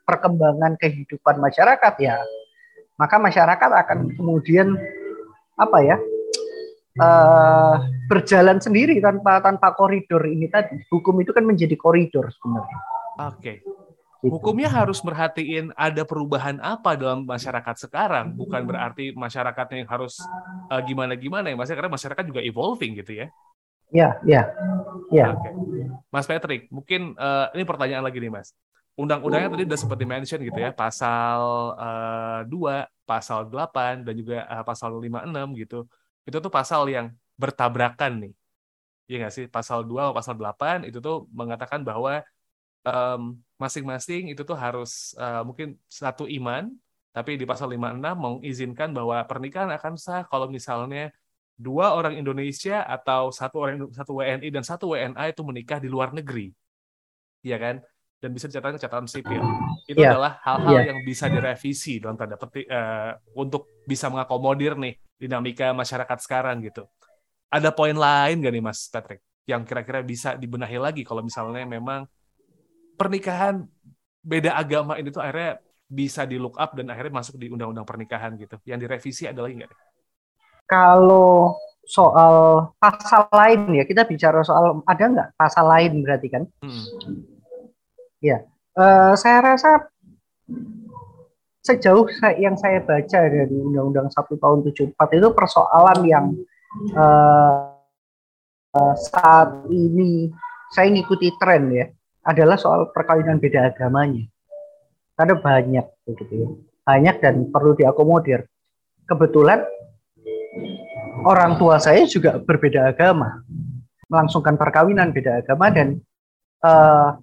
perkembangan 0.07 0.79
kehidupan 0.79 1.43
masyarakat 1.43 1.95
ya, 1.99 2.23
maka 2.95 3.19
masyarakat 3.19 3.71
akan 3.83 4.15
kemudian 4.15 4.79
apa 5.59 5.79
ya 5.83 5.97
uh, 7.03 7.83
berjalan 8.07 8.63
sendiri 8.63 9.03
tanpa 9.03 9.43
tanpa 9.43 9.75
koridor 9.75 10.23
ini 10.23 10.47
tadi. 10.47 10.79
Hukum 10.87 11.19
itu 11.19 11.35
kan 11.35 11.43
menjadi 11.43 11.75
koridor 11.75 12.31
sebenarnya. 12.31 12.79
Oke. 13.27 13.43
Okay. 13.43 13.57
Hukumnya 14.19 14.67
harus 14.67 14.99
merhatiin 15.07 15.71
ada 15.79 16.03
perubahan 16.03 16.59
apa 16.59 16.99
dalam 16.99 17.23
masyarakat 17.23 17.87
sekarang, 17.87 18.35
bukan 18.35 18.67
berarti 18.67 19.15
masyarakatnya 19.15 19.87
yang 19.87 19.91
harus 19.91 20.19
uh, 20.67 20.83
gimana-gimana 20.83 21.55
ya, 21.55 21.55
Mas. 21.55 21.71
Karena 21.71 21.87
masyarakat 21.87 22.25
juga 22.27 22.43
evolving 22.43 22.99
gitu 22.99 23.23
ya. 23.23 23.27
Ya, 23.95 24.19
ya, 24.27 24.43
ya. 25.15 25.39
Okay. 25.39 25.53
Mas 26.11 26.27
Patrick, 26.27 26.67
mungkin 26.69 27.15
uh, 27.15 27.49
ini 27.55 27.63
pertanyaan 27.63 28.03
lagi 28.03 28.19
nih, 28.19 28.33
Mas. 28.35 28.51
Undang-undangnya 28.99 29.55
tadi 29.55 29.65
udah 29.71 29.79
seperti 29.79 30.05
mention 30.05 30.43
gitu 30.43 30.59
ya, 30.59 30.75
pasal 30.75 31.39
uh, 31.79 32.43
2, 32.43 33.07
pasal 33.07 33.47
8 33.47 34.03
dan 34.03 34.15
juga 34.19 34.43
uh, 34.51 34.67
pasal 34.67 34.99
56 34.99 35.63
gitu. 35.63 35.87
Itu 36.27 36.37
tuh 36.43 36.51
pasal 36.51 36.91
yang 36.91 37.15
bertabrakan 37.39 38.27
nih. 38.27 38.33
Iya 39.09 39.17
nggak 39.25 39.33
sih? 39.33 39.45
Pasal 39.47 39.87
2 39.87 40.11
atau 40.11 40.15
pasal 40.19 40.35
8 40.35 40.91
itu 40.91 40.99
tuh 40.99 41.31
mengatakan 41.31 41.87
bahwa 41.87 42.21
um, 42.83 43.39
masing-masing 43.59 44.31
itu 44.31 44.43
tuh 44.47 44.55
harus 44.55 45.13
uh, 45.19 45.43
mungkin 45.43 45.75
satu 45.91 46.31
iman, 46.31 46.71
tapi 47.11 47.35
di 47.35 47.43
pasal 47.43 47.75
56 47.75 47.99
mengizinkan 48.15 48.95
bahwa 48.95 49.19
pernikahan 49.27 49.69
akan 49.75 49.99
sah 49.99 50.23
kalau 50.31 50.47
misalnya 50.47 51.11
dua 51.59 51.99
orang 51.99 52.15
Indonesia 52.15 52.87
atau 52.87 53.35
satu 53.35 53.57
orang 53.59 53.91
satu 53.91 54.23
WNI 54.23 54.49
dan 54.55 54.63
satu 54.63 54.95
WNA 54.95 55.35
itu 55.35 55.43
menikah 55.43 55.83
di 55.83 55.91
luar 55.91 56.15
negeri, 56.15 56.55
ya 57.43 57.59
kan? 57.59 57.83
Dan 58.19 58.35
bisa 58.35 58.47
dicatatkan 58.47 58.79
catatan 58.79 59.07
sipil. 59.11 59.43
Itu 59.87 60.03
yeah. 60.03 60.15
adalah 60.15 60.39
hal-hal 60.43 60.75
yeah. 60.79 60.87
yang 60.95 60.99
bisa 61.03 61.27
direvisi 61.31 61.99
dalam 61.99 62.19
tanda 62.19 62.39
petik 62.39 62.67
uh, 62.71 63.15
untuk 63.35 63.83
bisa 63.87 64.11
mengakomodir 64.11 64.79
nih 64.79 64.95
dinamika 65.19 65.75
masyarakat 65.75 66.19
sekarang 66.23 66.63
gitu. 66.63 66.87
Ada 67.51 67.75
poin 67.75 67.95
lain 67.95 68.43
gak 68.43 68.55
nih 68.55 68.63
Mas 68.63 68.87
Patrick 68.91 69.23
yang 69.49 69.65
kira-kira 69.65 70.05
bisa 70.05 70.37
dibenahi 70.37 70.77
lagi 70.77 71.03
kalau 71.03 71.25
misalnya 71.25 71.65
memang 71.65 72.05
pernikahan 72.99 73.63
beda 74.19 74.59
agama 74.59 74.99
ini 74.99 75.15
tuh 75.15 75.23
akhirnya 75.23 75.63
bisa 75.89 76.29
di 76.29 76.37
look 76.37 76.59
up 76.61 76.77
dan 76.77 76.91
akhirnya 76.93 77.15
masuk 77.17 77.41
di 77.41 77.49
undang-undang 77.49 77.87
pernikahan 77.87 78.37
gitu. 78.37 78.61
Yang 78.67 78.79
direvisi 78.85 79.25
adalah 79.25 79.49
enggak? 79.49 79.73
Kalau 80.69 81.57
soal 81.89 82.69
pasal 82.77 83.25
lain 83.33 83.81
ya 83.81 83.89
kita 83.89 84.05
bicara 84.05 84.45
soal 84.45 84.85
ada 84.85 85.05
nggak 85.09 85.29
pasal 85.41 85.65
lain 85.65 86.05
berarti 86.05 86.29
kan? 86.29 86.45
Hmm. 86.61 86.85
Ya, 88.21 88.45
uh, 88.77 89.17
saya 89.17 89.41
rasa 89.41 89.89
sejauh 91.65 92.09
yang 92.41 92.57
saya 92.57 92.81
baca 92.81 93.21
dari 93.29 93.53
Undang-Undang 93.53 94.09
1 94.09 94.41
tahun 94.41 94.59
74 94.97 95.19
itu 95.21 95.29
persoalan 95.37 95.99
yang 96.09 96.27
uh, 96.97 97.73
uh, 98.73 98.95
saat 98.97 99.69
ini 99.69 100.33
saya 100.73 100.89
ngikuti 100.93 101.37
tren 101.41 101.69
ya 101.73 101.87
adalah 102.29 102.61
soal 102.61 102.93
perkawinan 102.93 103.41
beda 103.41 103.73
agamanya. 103.73 104.29
Karena 105.17 105.35
banyak 105.41 105.87
begitu 106.05 106.35
ya. 106.45 106.49
Banyak 106.85 107.17
dan 107.25 107.35
perlu 107.49 107.73
diakomodir. 107.73 108.45
Kebetulan 109.09 109.65
orang 111.25 111.57
tua 111.57 111.81
saya 111.81 112.05
juga 112.05 112.37
berbeda 112.37 112.93
agama. 112.93 113.41
Melangsungkan 114.13 114.61
perkawinan 114.61 115.17
beda 115.17 115.41
agama 115.41 115.73
dan 115.73 115.97
uh, 116.65 117.17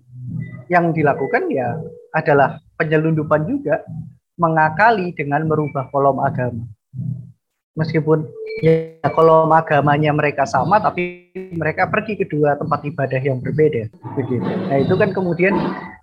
yang 0.69 0.89
dilakukan 0.89 1.49
ya 1.53 1.77
adalah 2.13 2.57
penyelundupan 2.77 3.45
juga 3.45 3.85
mengakali 4.35 5.13
dengan 5.13 5.45
merubah 5.45 5.87
kolom 5.93 6.19
agama. 6.19 6.65
Meskipun 7.75 8.23
ya 8.63 9.03
kalau 9.11 9.51
agamanya 9.51 10.15
mereka 10.15 10.47
sama 10.47 10.79
tapi 10.79 11.27
mereka 11.51 11.91
pergi 11.91 12.15
ke 12.15 12.25
dua 12.31 12.55
tempat 12.55 12.87
ibadah 12.87 13.19
yang 13.19 13.43
berbeda 13.43 13.91
begitu. 14.15 14.47
Nah 14.47 14.79
itu 14.79 14.95
kan 14.95 15.11
kemudian 15.11 15.53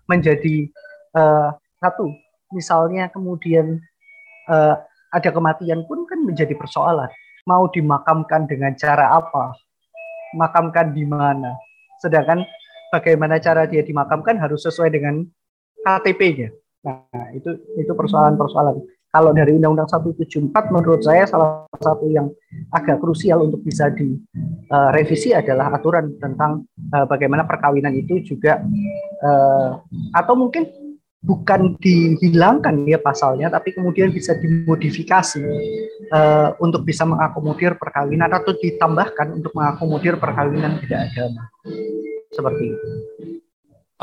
menjadi 0.05 0.69
uh, 1.17 1.57
satu. 1.81 2.13
Misalnya 2.53 3.09
kemudian 3.09 3.81
uh, 4.53 4.77
ada 5.17 5.31
kematian 5.33 5.89
pun 5.89 6.05
kan 6.05 6.21
menjadi 6.21 6.53
persoalan. 6.53 7.09
Mau 7.49 7.67
dimakamkan 7.73 8.45
dengan 8.45 8.77
cara 8.77 9.17
apa? 9.17 9.57
Makamkan 10.37 10.93
di 10.93 11.09
mana? 11.09 11.57
Sedangkan 12.05 12.45
bagaimana 12.93 13.41
cara 13.41 13.65
dia 13.65 13.81
dimakamkan 13.81 14.37
harus 14.37 14.69
sesuai 14.69 14.93
dengan 14.93 15.25
KTP-nya 15.81 16.53
nah 16.83 17.31
itu 17.31 17.47
itu 17.79 17.93
persoalan-persoalan 17.95 18.75
kalau 19.13 19.37
dari 19.37 19.53
Undang-Undang 19.53 19.93
174 19.93 20.73
menurut 20.73 21.05
saya 21.05 21.29
salah 21.29 21.69
satu 21.77 22.09
yang 22.09 22.33
agak 22.73 22.97
krusial 22.97 23.45
untuk 23.45 23.61
bisa 23.61 23.93
direvisi 23.93 25.37
uh, 25.37 25.45
adalah 25.45 25.69
aturan 25.77 26.17
tentang 26.17 26.65
uh, 26.97 27.05
bagaimana 27.05 27.45
perkawinan 27.45 27.93
itu 27.93 28.25
juga 28.25 28.65
uh, 29.21 29.85
atau 30.17 30.35
mungkin 30.35 30.65
bukan 31.23 31.79
dihilangkan 31.79 32.89
ya 32.89 32.99
pasalnya 32.99 33.47
tapi 33.47 33.71
kemudian 33.71 34.11
bisa 34.11 34.35
dimodifikasi 34.35 35.39
untuk 36.59 36.83
bisa 36.83 37.07
mengakomodir 37.07 37.79
perkawinan 37.79 38.27
atau 38.27 38.59
ditambahkan 38.59 39.39
untuk 39.39 39.55
mengakomodir 39.55 40.19
perkawinan 40.19 40.83
tidak 40.83 41.15
agama 41.15 41.47
seperti 42.27 42.75
itu. 42.75 42.89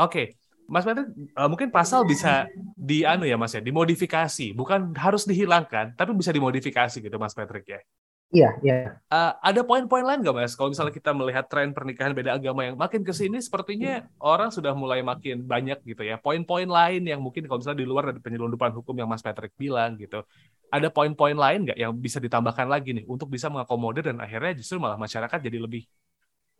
okay. 0.00 0.26
Mas 0.70 0.86
Patrick, 0.86 1.10
uh, 1.34 1.50
mungkin 1.50 1.74
pasal 1.74 2.06
bisa 2.06 2.46
di 2.78 3.02
anu 3.02 3.26
ya 3.26 3.34
Mas 3.34 3.50
ya, 3.50 3.58
dimodifikasi, 3.58 4.54
bukan 4.54 4.94
harus 4.94 5.26
dihilangkan, 5.26 5.98
tapi 5.98 6.14
bisa 6.14 6.30
dimodifikasi 6.30 7.02
gitu 7.02 7.16
Mas 7.18 7.34
Patrick 7.34 7.66
ya. 7.66 7.82
Iya, 8.30 8.50
iya. 8.62 9.02
Uh, 9.10 9.34
ada 9.42 9.66
poin-poin 9.66 10.06
lain 10.06 10.22
nggak 10.22 10.30
Mas? 10.30 10.54
Kalau 10.54 10.70
misalnya 10.70 10.94
kita 10.94 11.10
melihat 11.10 11.50
tren 11.50 11.74
pernikahan 11.74 12.14
beda 12.14 12.38
agama 12.38 12.62
yang 12.62 12.78
makin 12.78 13.02
ke 13.02 13.10
sini, 13.10 13.42
sepertinya 13.42 14.06
orang 14.22 14.54
sudah 14.54 14.70
mulai 14.70 15.02
makin 15.02 15.42
banyak 15.42 15.82
gitu 15.82 16.06
ya. 16.06 16.14
Poin-poin 16.22 16.70
lain 16.70 17.02
yang 17.02 17.18
mungkin 17.18 17.50
kalau 17.50 17.58
misalnya 17.58 17.82
di 17.82 17.88
luar 17.90 18.14
dari 18.14 18.22
penyelundupan 18.22 18.70
hukum 18.70 18.94
yang 18.94 19.10
Mas 19.10 19.26
Patrick 19.26 19.50
bilang 19.58 19.98
gitu. 19.98 20.22
Ada 20.70 20.86
poin-poin 20.94 21.34
lain 21.34 21.66
nggak 21.66 21.78
yang 21.82 21.90
bisa 21.98 22.22
ditambahkan 22.22 22.70
lagi 22.70 22.94
nih 22.94 23.04
untuk 23.10 23.26
bisa 23.26 23.50
mengakomodir 23.50 24.06
dan 24.06 24.22
akhirnya 24.22 24.54
justru 24.62 24.78
malah 24.78 24.94
masyarakat 24.94 25.38
jadi 25.42 25.58
lebih 25.58 25.90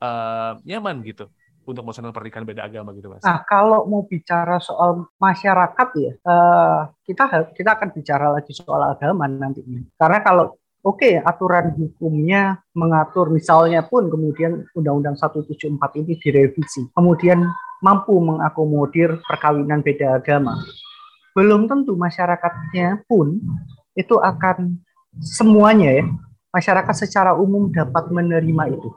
uh, 0.03 0.59
nyaman 0.67 1.07
gitu 1.07 1.31
untuk 1.71 1.87
melaksanakan 1.87 2.15
pernikahan 2.15 2.47
beda 2.47 2.63
agama 2.67 2.91
gitu 2.93 3.09
mas? 3.11 3.23
Nah 3.23 3.41
kalau 3.47 3.87
mau 3.87 4.03
bicara 4.05 4.59
soal 4.59 5.07
masyarakat 5.17 5.89
ya 5.97 6.13
uh, 6.27 6.91
kita 7.07 7.55
kita 7.55 7.71
akan 7.79 7.89
bicara 7.95 8.27
lagi 8.35 8.53
soal 8.53 8.85
agama 8.85 9.31
nanti 9.31 9.63
karena 9.97 10.19
kalau 10.21 10.59
oke 10.85 11.01
okay, 11.01 11.21
aturan 11.21 11.73
hukumnya 11.77 12.61
mengatur 12.73 13.29
misalnya 13.29 13.85
pun 13.85 14.09
kemudian 14.09 14.65
Undang-Undang 14.73 15.17
174 15.21 16.01
ini 16.01 16.13
direvisi, 16.17 16.89
kemudian 16.97 17.45
mampu 17.85 18.17
mengakomodir 18.21 19.21
perkawinan 19.25 19.81
beda 19.81 20.21
agama. 20.21 20.57
Belum 21.33 21.69
tentu 21.69 21.97
masyarakatnya 21.97 23.07
pun 23.09 23.41
itu 23.97 24.17
akan 24.19 24.81
semuanya 25.21 26.01
ya, 26.01 26.05
masyarakat 26.55 26.95
secara 26.95 27.35
umum 27.37 27.71
dapat 27.71 28.11
menerima 28.11 28.65
itu. 28.75 28.91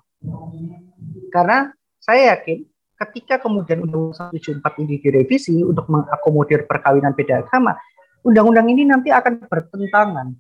Karena 1.30 1.72
saya 2.04 2.36
yakin 2.36 2.68
ketika 3.00 3.40
kemudian 3.40 3.88
Undang-Undang 3.88 4.36
174 4.36 4.84
ini 4.84 4.96
direvisi 5.00 5.56
untuk 5.64 5.88
mengakomodir 5.88 6.68
perkawinan 6.68 7.16
beda 7.16 7.48
agama, 7.48 7.80
undang-undang 8.28 8.68
ini 8.68 8.84
nanti 8.84 9.08
akan 9.08 9.48
bertentangan 9.48 10.36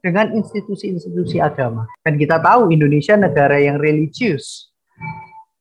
dengan 0.00 0.32
institusi-institusi 0.32 1.40
agama. 1.40 1.84
Dan 2.00 2.16
kita 2.16 2.40
tahu 2.40 2.72
Indonesia 2.72 3.16
negara 3.16 3.60
yang 3.60 3.76
religius, 3.76 4.72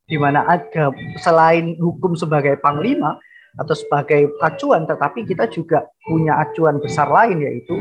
di 0.08 0.16
mana 0.16 0.48
ada 0.48 0.92
selain 1.20 1.76
hukum 1.80 2.16
sebagai 2.16 2.60
panglima 2.64 3.20
atau 3.60 3.76
sebagai 3.76 4.32
acuan, 4.40 4.88
tetapi 4.88 5.28
kita 5.28 5.52
juga 5.52 5.84
punya 6.08 6.40
acuan 6.40 6.80
besar 6.80 7.12
lain 7.12 7.44
yaitu 7.44 7.76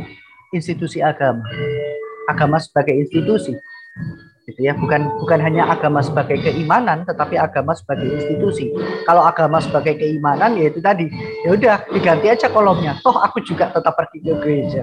institusi 0.54 0.98
agama. 0.98 1.42
Agama 2.30 2.58
sebagai 2.62 2.94
institusi 2.94 3.54
gitu 4.48 4.60
ya. 4.60 4.72
Bukan 4.74 5.22
bukan 5.22 5.38
hanya 5.42 5.70
agama 5.70 6.02
sebagai 6.02 6.40
keimanan 6.42 7.06
tetapi 7.06 7.38
agama 7.38 7.76
sebagai 7.76 8.08
institusi. 8.08 8.70
Kalau 9.06 9.22
agama 9.22 9.62
sebagai 9.62 9.98
keimanan 9.98 10.58
ya 10.58 10.70
itu 10.70 10.80
tadi. 10.82 11.06
Ya 11.46 11.54
udah 11.54 11.76
diganti 11.90 12.26
aja 12.30 12.46
kolomnya. 12.50 12.98
Toh 13.02 13.14
aku 13.14 13.42
juga 13.42 13.70
tetap 13.70 13.94
pergi 13.94 14.18
ke 14.22 14.34
gereja. 14.42 14.82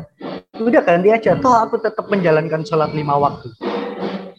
Udah 0.60 0.82
ganti 0.84 1.10
aja. 1.12 1.36
Toh 1.40 1.56
aku 1.56 1.80
tetap 1.80 2.08
menjalankan 2.08 2.64
sholat 2.64 2.92
lima 2.96 3.16
waktu. 3.16 3.52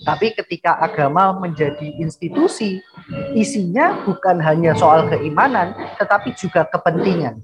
Tapi 0.01 0.33
ketika 0.33 0.81
agama 0.81 1.37
menjadi 1.37 1.93
institusi 2.01 2.81
isinya 3.37 4.01
bukan 4.09 4.41
hanya 4.41 4.73
soal 4.73 5.05
keimanan 5.13 5.77
tetapi 6.01 6.33
juga 6.41 6.65
kepentingan 6.73 7.37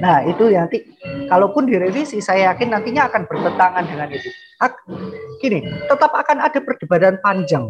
Nah, 0.00 0.22
itu 0.30 0.46
nanti 0.54 0.78
kalaupun 1.26 1.66
direvisi, 1.66 2.22
saya 2.22 2.54
yakin 2.54 2.70
nantinya 2.70 3.10
akan 3.10 3.26
bertentangan 3.26 3.84
dengan 3.86 4.08
itu. 4.14 4.30
Gini, 5.42 5.66
tetap 5.88 6.12
akan 6.14 6.38
ada 6.38 6.58
perdebatan 6.62 7.18
panjang. 7.18 7.66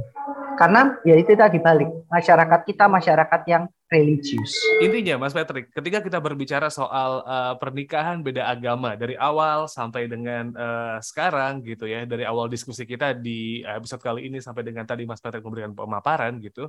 Karena 0.61 0.93
ya 1.09 1.17
itu 1.17 1.33
tadi 1.33 1.57
balik, 1.57 1.89
masyarakat 2.13 2.61
kita 2.69 2.85
masyarakat 2.85 3.41
yang 3.49 3.65
religius. 3.89 4.53
Intinya, 4.79 5.17
Mas 5.17 5.33
Patrick, 5.33 5.73
ketika 5.73 6.05
kita 6.05 6.19
berbicara 6.21 6.69
soal 6.69 7.25
uh, 7.25 7.57
pernikahan 7.57 8.21
beda 8.21 8.47
agama 8.47 8.93
dari 8.95 9.17
awal 9.17 9.67
sampai 9.67 10.05
dengan 10.05 10.53
uh, 10.53 11.01
sekarang 11.01 11.65
gitu 11.65 11.89
ya, 11.89 12.05
dari 12.05 12.29
awal 12.29 12.47
diskusi 12.47 12.85
kita 12.85 13.17
di 13.17 13.65
episode 13.65 14.05
kali 14.05 14.29
ini 14.29 14.39
sampai 14.39 14.63
dengan 14.63 14.85
tadi 14.85 15.09
Mas 15.09 15.19
Patrick 15.19 15.43
memberikan 15.43 15.73
pemaparan 15.73 16.37
gitu, 16.45 16.69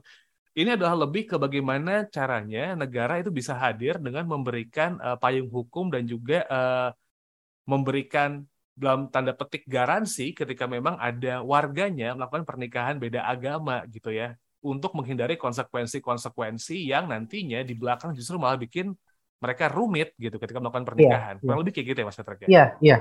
ini 0.52 0.70
adalah 0.76 1.08
lebih 1.08 1.32
ke 1.32 1.36
bagaimana 1.40 2.08
caranya 2.12 2.76
negara 2.76 3.24
itu 3.24 3.32
bisa 3.32 3.56
hadir 3.56 3.96
dengan 3.98 4.28
memberikan 4.28 5.00
uh, 5.00 5.16
payung 5.16 5.48
hukum 5.48 5.88
dan 5.88 6.04
juga 6.04 6.44
uh, 6.52 6.90
memberikan 7.64 8.44
dalam 8.76 9.08
tanda 9.12 9.32
petik 9.36 9.68
garansi 9.68 10.32
ketika 10.32 10.68
memang 10.68 10.96
ada 11.00 11.44
warganya 11.44 12.16
melakukan 12.16 12.44
pernikahan 12.44 12.96
beda 13.00 13.24
agama 13.24 13.84
gitu 13.88 14.12
ya 14.12 14.36
untuk 14.62 14.94
menghindari 14.94 15.36
konsekuensi-konsekuensi 15.36 16.86
yang 16.86 17.10
nantinya 17.10 17.66
di 17.66 17.74
belakang 17.74 18.14
justru 18.14 18.38
malah 18.38 18.58
bikin 18.62 18.94
mereka 19.42 19.74
rumit 19.74 20.14
gitu 20.22 20.38
ketika 20.38 20.62
melakukan 20.62 20.86
iya, 20.86 20.90
pernikahan. 20.94 21.36
Ya, 21.38 21.42
Kurang 21.42 21.58
ya. 21.58 21.62
lebih 21.66 21.74
kayak 21.74 21.88
gitu 21.90 22.00
ya 22.00 22.06
Mas 22.06 22.18
ya? 22.18 22.24
Iya, 22.46 22.66
iya. 22.78 22.98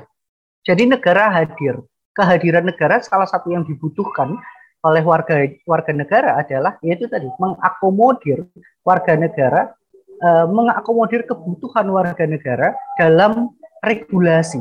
Jadi 0.64 0.82
negara 0.88 1.24
hadir. 1.28 1.74
Kehadiran 2.10 2.64
negara 2.66 2.98
salah 3.04 3.28
satu 3.28 3.54
yang 3.54 3.62
dibutuhkan 3.62 4.34
oleh 4.80 5.04
warga 5.04 5.44
warga 5.68 5.92
negara 5.92 6.40
adalah 6.40 6.80
yaitu 6.80 7.04
tadi 7.04 7.28
mengakomodir 7.36 8.48
warga 8.80 9.12
negara 9.12 9.76
uh, 10.24 10.48
mengakomodir 10.48 11.28
kebutuhan 11.28 11.84
warga 11.92 12.24
negara 12.24 12.72
dalam 12.96 13.52
regulasi. 13.84 14.60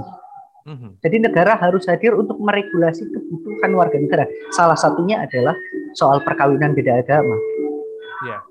Mm-hmm. 0.67 0.91
Jadi 1.01 1.17
negara 1.23 1.55
harus 1.55 1.87
hadir 1.87 2.13
untuk 2.13 2.37
meregulasi 2.37 3.07
kebutuhan 3.09 3.71
warga 3.73 3.97
negara. 3.97 4.25
Salah 4.51 4.75
satunya 4.75 5.23
adalah 5.23 5.55
soal 5.95 6.21
perkawinan 6.21 6.75
beda 6.75 6.99
agama. 6.99 7.35
Ya. 8.27 8.43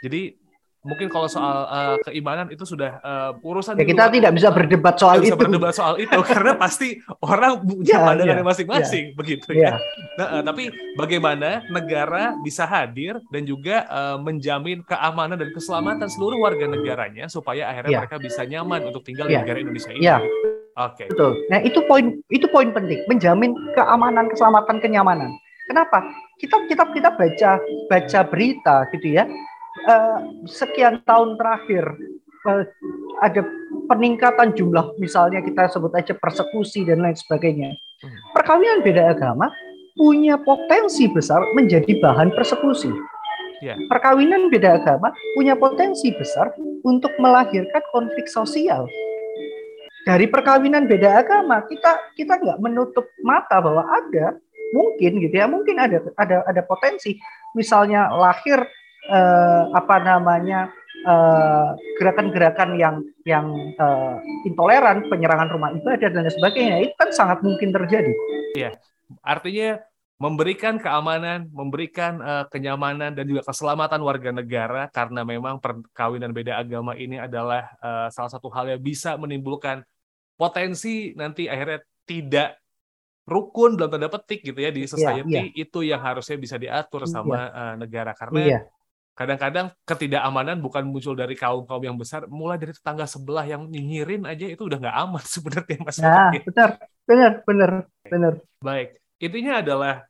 Jadi 0.00 0.39
mungkin 0.80 1.12
kalau 1.12 1.28
soal 1.28 1.68
uh, 1.68 1.96
keimanan 2.08 2.48
itu 2.48 2.64
sudah 2.64 2.96
uh, 3.04 3.30
urusan 3.44 3.76
ya, 3.76 3.84
kita 3.84 4.08
tidak 4.08 4.32
bisa 4.32 4.48
berdebat 4.48 4.96
soal 4.96 5.20
itu. 5.20 5.28
Bisa 5.28 5.36
berdebat 5.36 5.74
soal 5.76 5.94
itu 6.00 6.18
karena 6.32 6.52
pasti 6.56 6.96
orang 7.20 7.60
punya 7.60 7.96
ya, 8.00 8.06
pandangan 8.08 8.40
ya, 8.40 8.44
masing-masing 8.44 9.04
ya, 9.12 9.16
begitu 9.16 9.48
ya. 9.52 9.60
ya. 9.60 9.72
Nah, 10.16 10.26
uh, 10.40 10.42
tapi 10.42 10.72
bagaimana 10.96 11.60
negara 11.68 12.32
bisa 12.40 12.64
hadir 12.64 13.20
dan 13.28 13.44
juga 13.44 13.84
uh, 13.92 14.16
menjamin 14.16 14.80
keamanan 14.88 15.36
dan 15.36 15.52
keselamatan 15.52 16.08
seluruh 16.08 16.40
warga 16.40 16.64
negaranya 16.64 17.28
supaya 17.28 17.68
akhirnya 17.68 17.92
ya. 17.92 18.00
mereka 18.00 18.16
bisa 18.16 18.40
nyaman 18.48 18.80
untuk 18.88 19.04
tinggal 19.04 19.28
di 19.28 19.36
negara 19.36 19.60
Indonesia 19.60 19.92
ini. 19.92 20.08
Ya. 20.08 20.16
Oke. 20.80 21.04
Okay. 21.04 21.06
Betul. 21.12 21.32
Nah, 21.52 21.60
itu 21.60 21.84
poin 21.84 22.24
itu 22.32 22.46
poin 22.48 22.72
penting, 22.72 23.04
menjamin 23.04 23.52
keamanan, 23.76 24.32
keselamatan, 24.32 24.80
kenyamanan. 24.80 25.28
Kenapa? 25.68 26.08
Kita 26.40 26.56
kita 26.72 26.88
kita 26.88 27.10
baca 27.20 27.50
baca 27.92 28.20
berita 28.24 28.88
gitu 28.96 29.20
ya 29.20 29.28
uh, 29.86 30.18
sekian 30.46 31.02
tahun 31.06 31.38
terakhir 31.38 31.84
uh, 32.46 32.64
ada 33.20 33.42
peningkatan 33.90 34.54
jumlah 34.56 34.96
misalnya 34.96 35.42
kita 35.44 35.68
sebut 35.70 35.92
aja 35.94 36.16
persekusi 36.16 36.86
dan 36.86 37.02
lain 37.04 37.16
sebagainya. 37.16 37.74
Hmm. 38.00 38.16
Perkawinan 38.32 38.80
beda 38.80 39.12
agama 39.12 39.52
punya 39.98 40.40
potensi 40.40 41.10
besar 41.10 41.42
menjadi 41.52 41.98
bahan 42.00 42.32
persekusi. 42.32 42.88
Yeah. 43.60 43.76
Perkawinan 43.92 44.48
beda 44.48 44.80
agama 44.80 45.12
punya 45.36 45.52
potensi 45.52 46.08
besar 46.16 46.48
untuk 46.80 47.12
melahirkan 47.20 47.84
konflik 47.92 48.24
sosial. 48.24 48.88
Dari 50.08 50.24
perkawinan 50.32 50.88
beda 50.88 51.20
agama 51.20 51.60
kita 51.68 51.92
kita 52.16 52.40
nggak 52.40 52.58
menutup 52.64 53.04
mata 53.20 53.60
bahwa 53.60 53.84
ada 53.84 54.40
mungkin 54.72 55.20
gitu 55.20 55.34
ya 55.34 55.44
mungkin 55.44 55.76
ada 55.76 56.00
ada 56.16 56.40
ada 56.46 56.62
potensi 56.64 57.20
misalnya 57.52 58.08
lahir 58.16 58.64
uh, 59.10 59.62
apa 59.74 59.96
namanya 60.00 60.70
eh, 61.00 61.68
gerakan-gerakan 61.96 62.76
yang 62.76 62.96
yang 63.24 63.46
uh, 63.80 64.20
intoleran, 64.44 65.08
penyerangan 65.08 65.48
rumah 65.48 65.72
ibadah 65.72 66.08
dan 66.12 66.28
sebagainya 66.28 66.76
itu 66.88 66.94
kan 66.96 67.10
sangat 67.12 67.40
mungkin 67.40 67.72
terjadi. 67.72 68.12
Iya, 68.56 68.70
artinya 69.24 69.80
memberikan 70.20 70.76
keamanan, 70.76 71.48
memberikan 71.56 72.20
uh, 72.20 72.44
kenyamanan 72.52 73.16
dan 73.16 73.24
juga 73.24 73.48
keselamatan 73.48 74.00
warga 74.04 74.30
negara 74.36 74.92
karena 74.92 75.24
memang 75.24 75.56
perkawinan 75.56 76.36
beda 76.36 76.60
agama 76.60 76.92
ini 76.92 77.16
adalah 77.16 77.72
uh, 77.80 78.12
salah 78.12 78.28
satu 78.28 78.52
hal 78.52 78.76
yang 78.76 78.82
bisa 78.84 79.16
menimbulkan 79.16 79.80
potensi 80.36 81.16
nanti 81.16 81.48
akhirnya 81.48 81.80
tidak 82.04 82.60
rukun 83.24 83.80
dalam 83.80 83.96
tanda 83.96 84.12
petik 84.12 84.44
gitu 84.52 84.60
ya 84.60 84.68
di 84.68 84.84
iya, 84.84 84.92
society 84.92 85.32
yeah, 85.32 85.46
yeah. 85.48 85.62
itu 85.64 85.78
yang 85.80 86.00
harusnya 86.04 86.36
bisa 86.36 86.60
diatur 86.60 87.08
sama 87.08 87.48
yeah. 87.48 87.56
uh, 87.56 87.74
negara 87.80 88.12
karena 88.12 88.40
yeah 88.44 88.64
kadang-kadang 89.20 89.68
ketidakamanan 89.84 90.56
bukan 90.64 90.80
muncul 90.88 91.12
dari 91.12 91.36
kaum 91.36 91.68
kaum 91.68 91.84
yang 91.84 92.00
besar, 92.00 92.24
mulai 92.24 92.56
dari 92.56 92.72
tetangga 92.72 93.04
sebelah 93.04 93.44
yang 93.44 93.68
nyinyirin 93.68 94.24
aja 94.24 94.48
itu 94.48 94.64
udah 94.64 94.80
nggak 94.80 94.96
aman 94.96 95.24
sebenarnya 95.36 95.76
mas. 95.84 96.00
Nah, 96.00 96.32
benar, 96.40 96.70
benar, 97.04 97.32
benar, 97.44 97.72
benar. 98.08 98.32
Baik, 98.64 98.96
intinya 99.20 99.60
adalah 99.60 100.08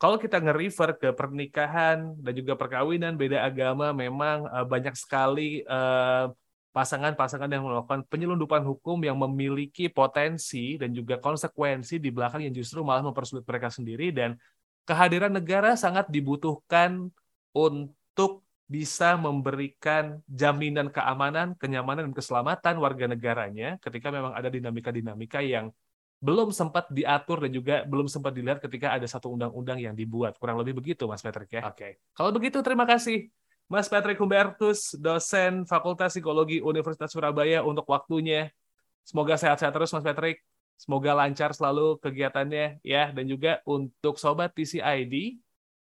kalau 0.00 0.16
kita 0.16 0.40
nge-refer 0.40 0.96
ke 0.96 1.08
pernikahan 1.12 2.16
dan 2.16 2.32
juga 2.32 2.56
perkawinan 2.56 3.20
beda 3.20 3.44
agama, 3.44 3.92
memang 3.92 4.48
uh, 4.48 4.64
banyak 4.64 4.96
sekali 4.96 5.60
pasangan 5.60 7.12
pasangan-pasangan 7.12 7.50
yang 7.50 7.66
melakukan 7.66 8.06
penyelundupan 8.08 8.62
hukum 8.64 9.04
yang 9.04 9.20
memiliki 9.20 9.92
potensi 9.92 10.80
dan 10.80 10.96
juga 10.96 11.20
konsekuensi 11.20 12.00
di 12.00 12.08
belakang 12.08 12.46
yang 12.46 12.54
justru 12.56 12.80
malah 12.80 13.04
mempersulit 13.04 13.42
mereka 13.42 13.68
sendiri 13.68 14.14
dan 14.14 14.38
kehadiran 14.88 15.34
negara 15.34 15.74
sangat 15.76 16.08
dibutuhkan 16.08 17.10
untuk 17.50 17.99
untuk 18.20 18.44
bisa 18.68 19.16
memberikan 19.18 20.20
jaminan 20.28 20.92
keamanan, 20.92 21.56
kenyamanan, 21.56 22.12
dan 22.12 22.14
keselamatan 22.14 22.74
warga 22.78 23.08
negaranya 23.08 23.80
ketika 23.80 24.12
memang 24.12 24.36
ada 24.36 24.46
dinamika-dinamika 24.46 25.40
yang 25.42 25.72
belum 26.20 26.52
sempat 26.52 26.92
diatur 26.92 27.48
dan 27.48 27.50
juga 27.50 27.82
belum 27.88 28.04
sempat 28.04 28.36
dilihat 28.36 28.60
ketika 28.60 28.92
ada 28.92 29.08
satu 29.08 29.32
undang-undang 29.32 29.80
yang 29.80 29.96
dibuat. 29.96 30.36
Kurang 30.36 30.60
lebih 30.60 30.76
begitu, 30.76 31.08
Mas 31.08 31.24
Patrick 31.24 31.48
ya. 31.48 31.64
Oke. 31.66 31.74
Okay. 31.74 31.92
Kalau 32.12 32.30
begitu, 32.30 32.60
terima 32.60 32.84
kasih 32.84 33.32
Mas 33.66 33.88
Patrick 33.88 34.20
Humbertus, 34.20 34.94
dosen 35.00 35.64
Fakultas 35.64 36.12
Psikologi 36.12 36.60
Universitas 36.60 37.08
Surabaya 37.10 37.64
untuk 37.64 37.88
waktunya. 37.88 38.52
Semoga 39.02 39.40
sehat-sehat 39.40 39.72
terus, 39.72 39.90
Mas 39.96 40.04
Patrick. 40.04 40.44
Semoga 40.76 41.16
lancar 41.16 41.56
selalu 41.56 41.96
kegiatannya 42.04 42.84
ya. 42.84 43.10
Dan 43.16 43.24
juga 43.26 43.64
untuk 43.64 44.20
Sobat 44.20 44.52
TCID, 44.52 45.40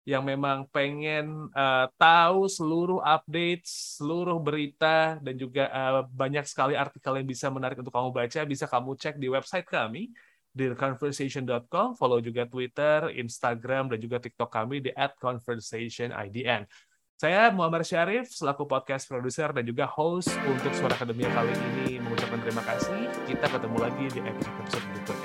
yang 0.05 0.21
memang 0.21 0.69
pengen 0.69 1.49
uh, 1.57 1.89
tahu 1.97 2.45
seluruh 2.45 3.01
update, 3.01 3.65
seluruh 3.65 4.37
berita, 4.37 5.17
dan 5.17 5.33
juga 5.33 5.65
uh, 5.73 6.05
banyak 6.05 6.45
sekali 6.45 6.77
artikel 6.77 7.17
yang 7.17 7.25
bisa 7.25 7.49
menarik 7.49 7.81
untuk 7.81 7.89
kamu 7.89 8.13
baca, 8.13 8.41
bisa 8.45 8.69
kamu 8.69 8.93
cek 9.01 9.17
di 9.17 9.27
website 9.33 9.65
kami 9.65 10.13
di 10.55 10.71
conversation.com, 10.71 11.99
follow 11.99 12.23
juga 12.23 12.47
Twitter, 12.47 13.11
Instagram, 13.17 13.91
dan 13.91 13.99
juga 13.99 14.23
TikTok 14.23 14.47
kami 14.47 14.79
di 14.79 14.93
@conversationidn. 15.19 16.63
Saya 17.15 17.47
Muhammad 17.49 17.83
Syarif, 17.83 18.31
selaku 18.31 18.67
podcast 18.67 19.07
produser 19.07 19.51
dan 19.51 19.63
juga 19.63 19.87
host 19.87 20.31
untuk 20.47 20.71
Suara 20.75 20.95
Akademia 20.95 21.31
kali 21.31 21.51
ini 21.51 21.99
mengucapkan 21.99 22.39
terima 22.43 22.63
kasih. 22.63 23.07
Kita 23.23 23.47
ketemu 23.47 23.77
lagi 23.79 24.05
di 24.11 24.19
episode-episode 24.19 24.85
berikutnya. 24.91 25.24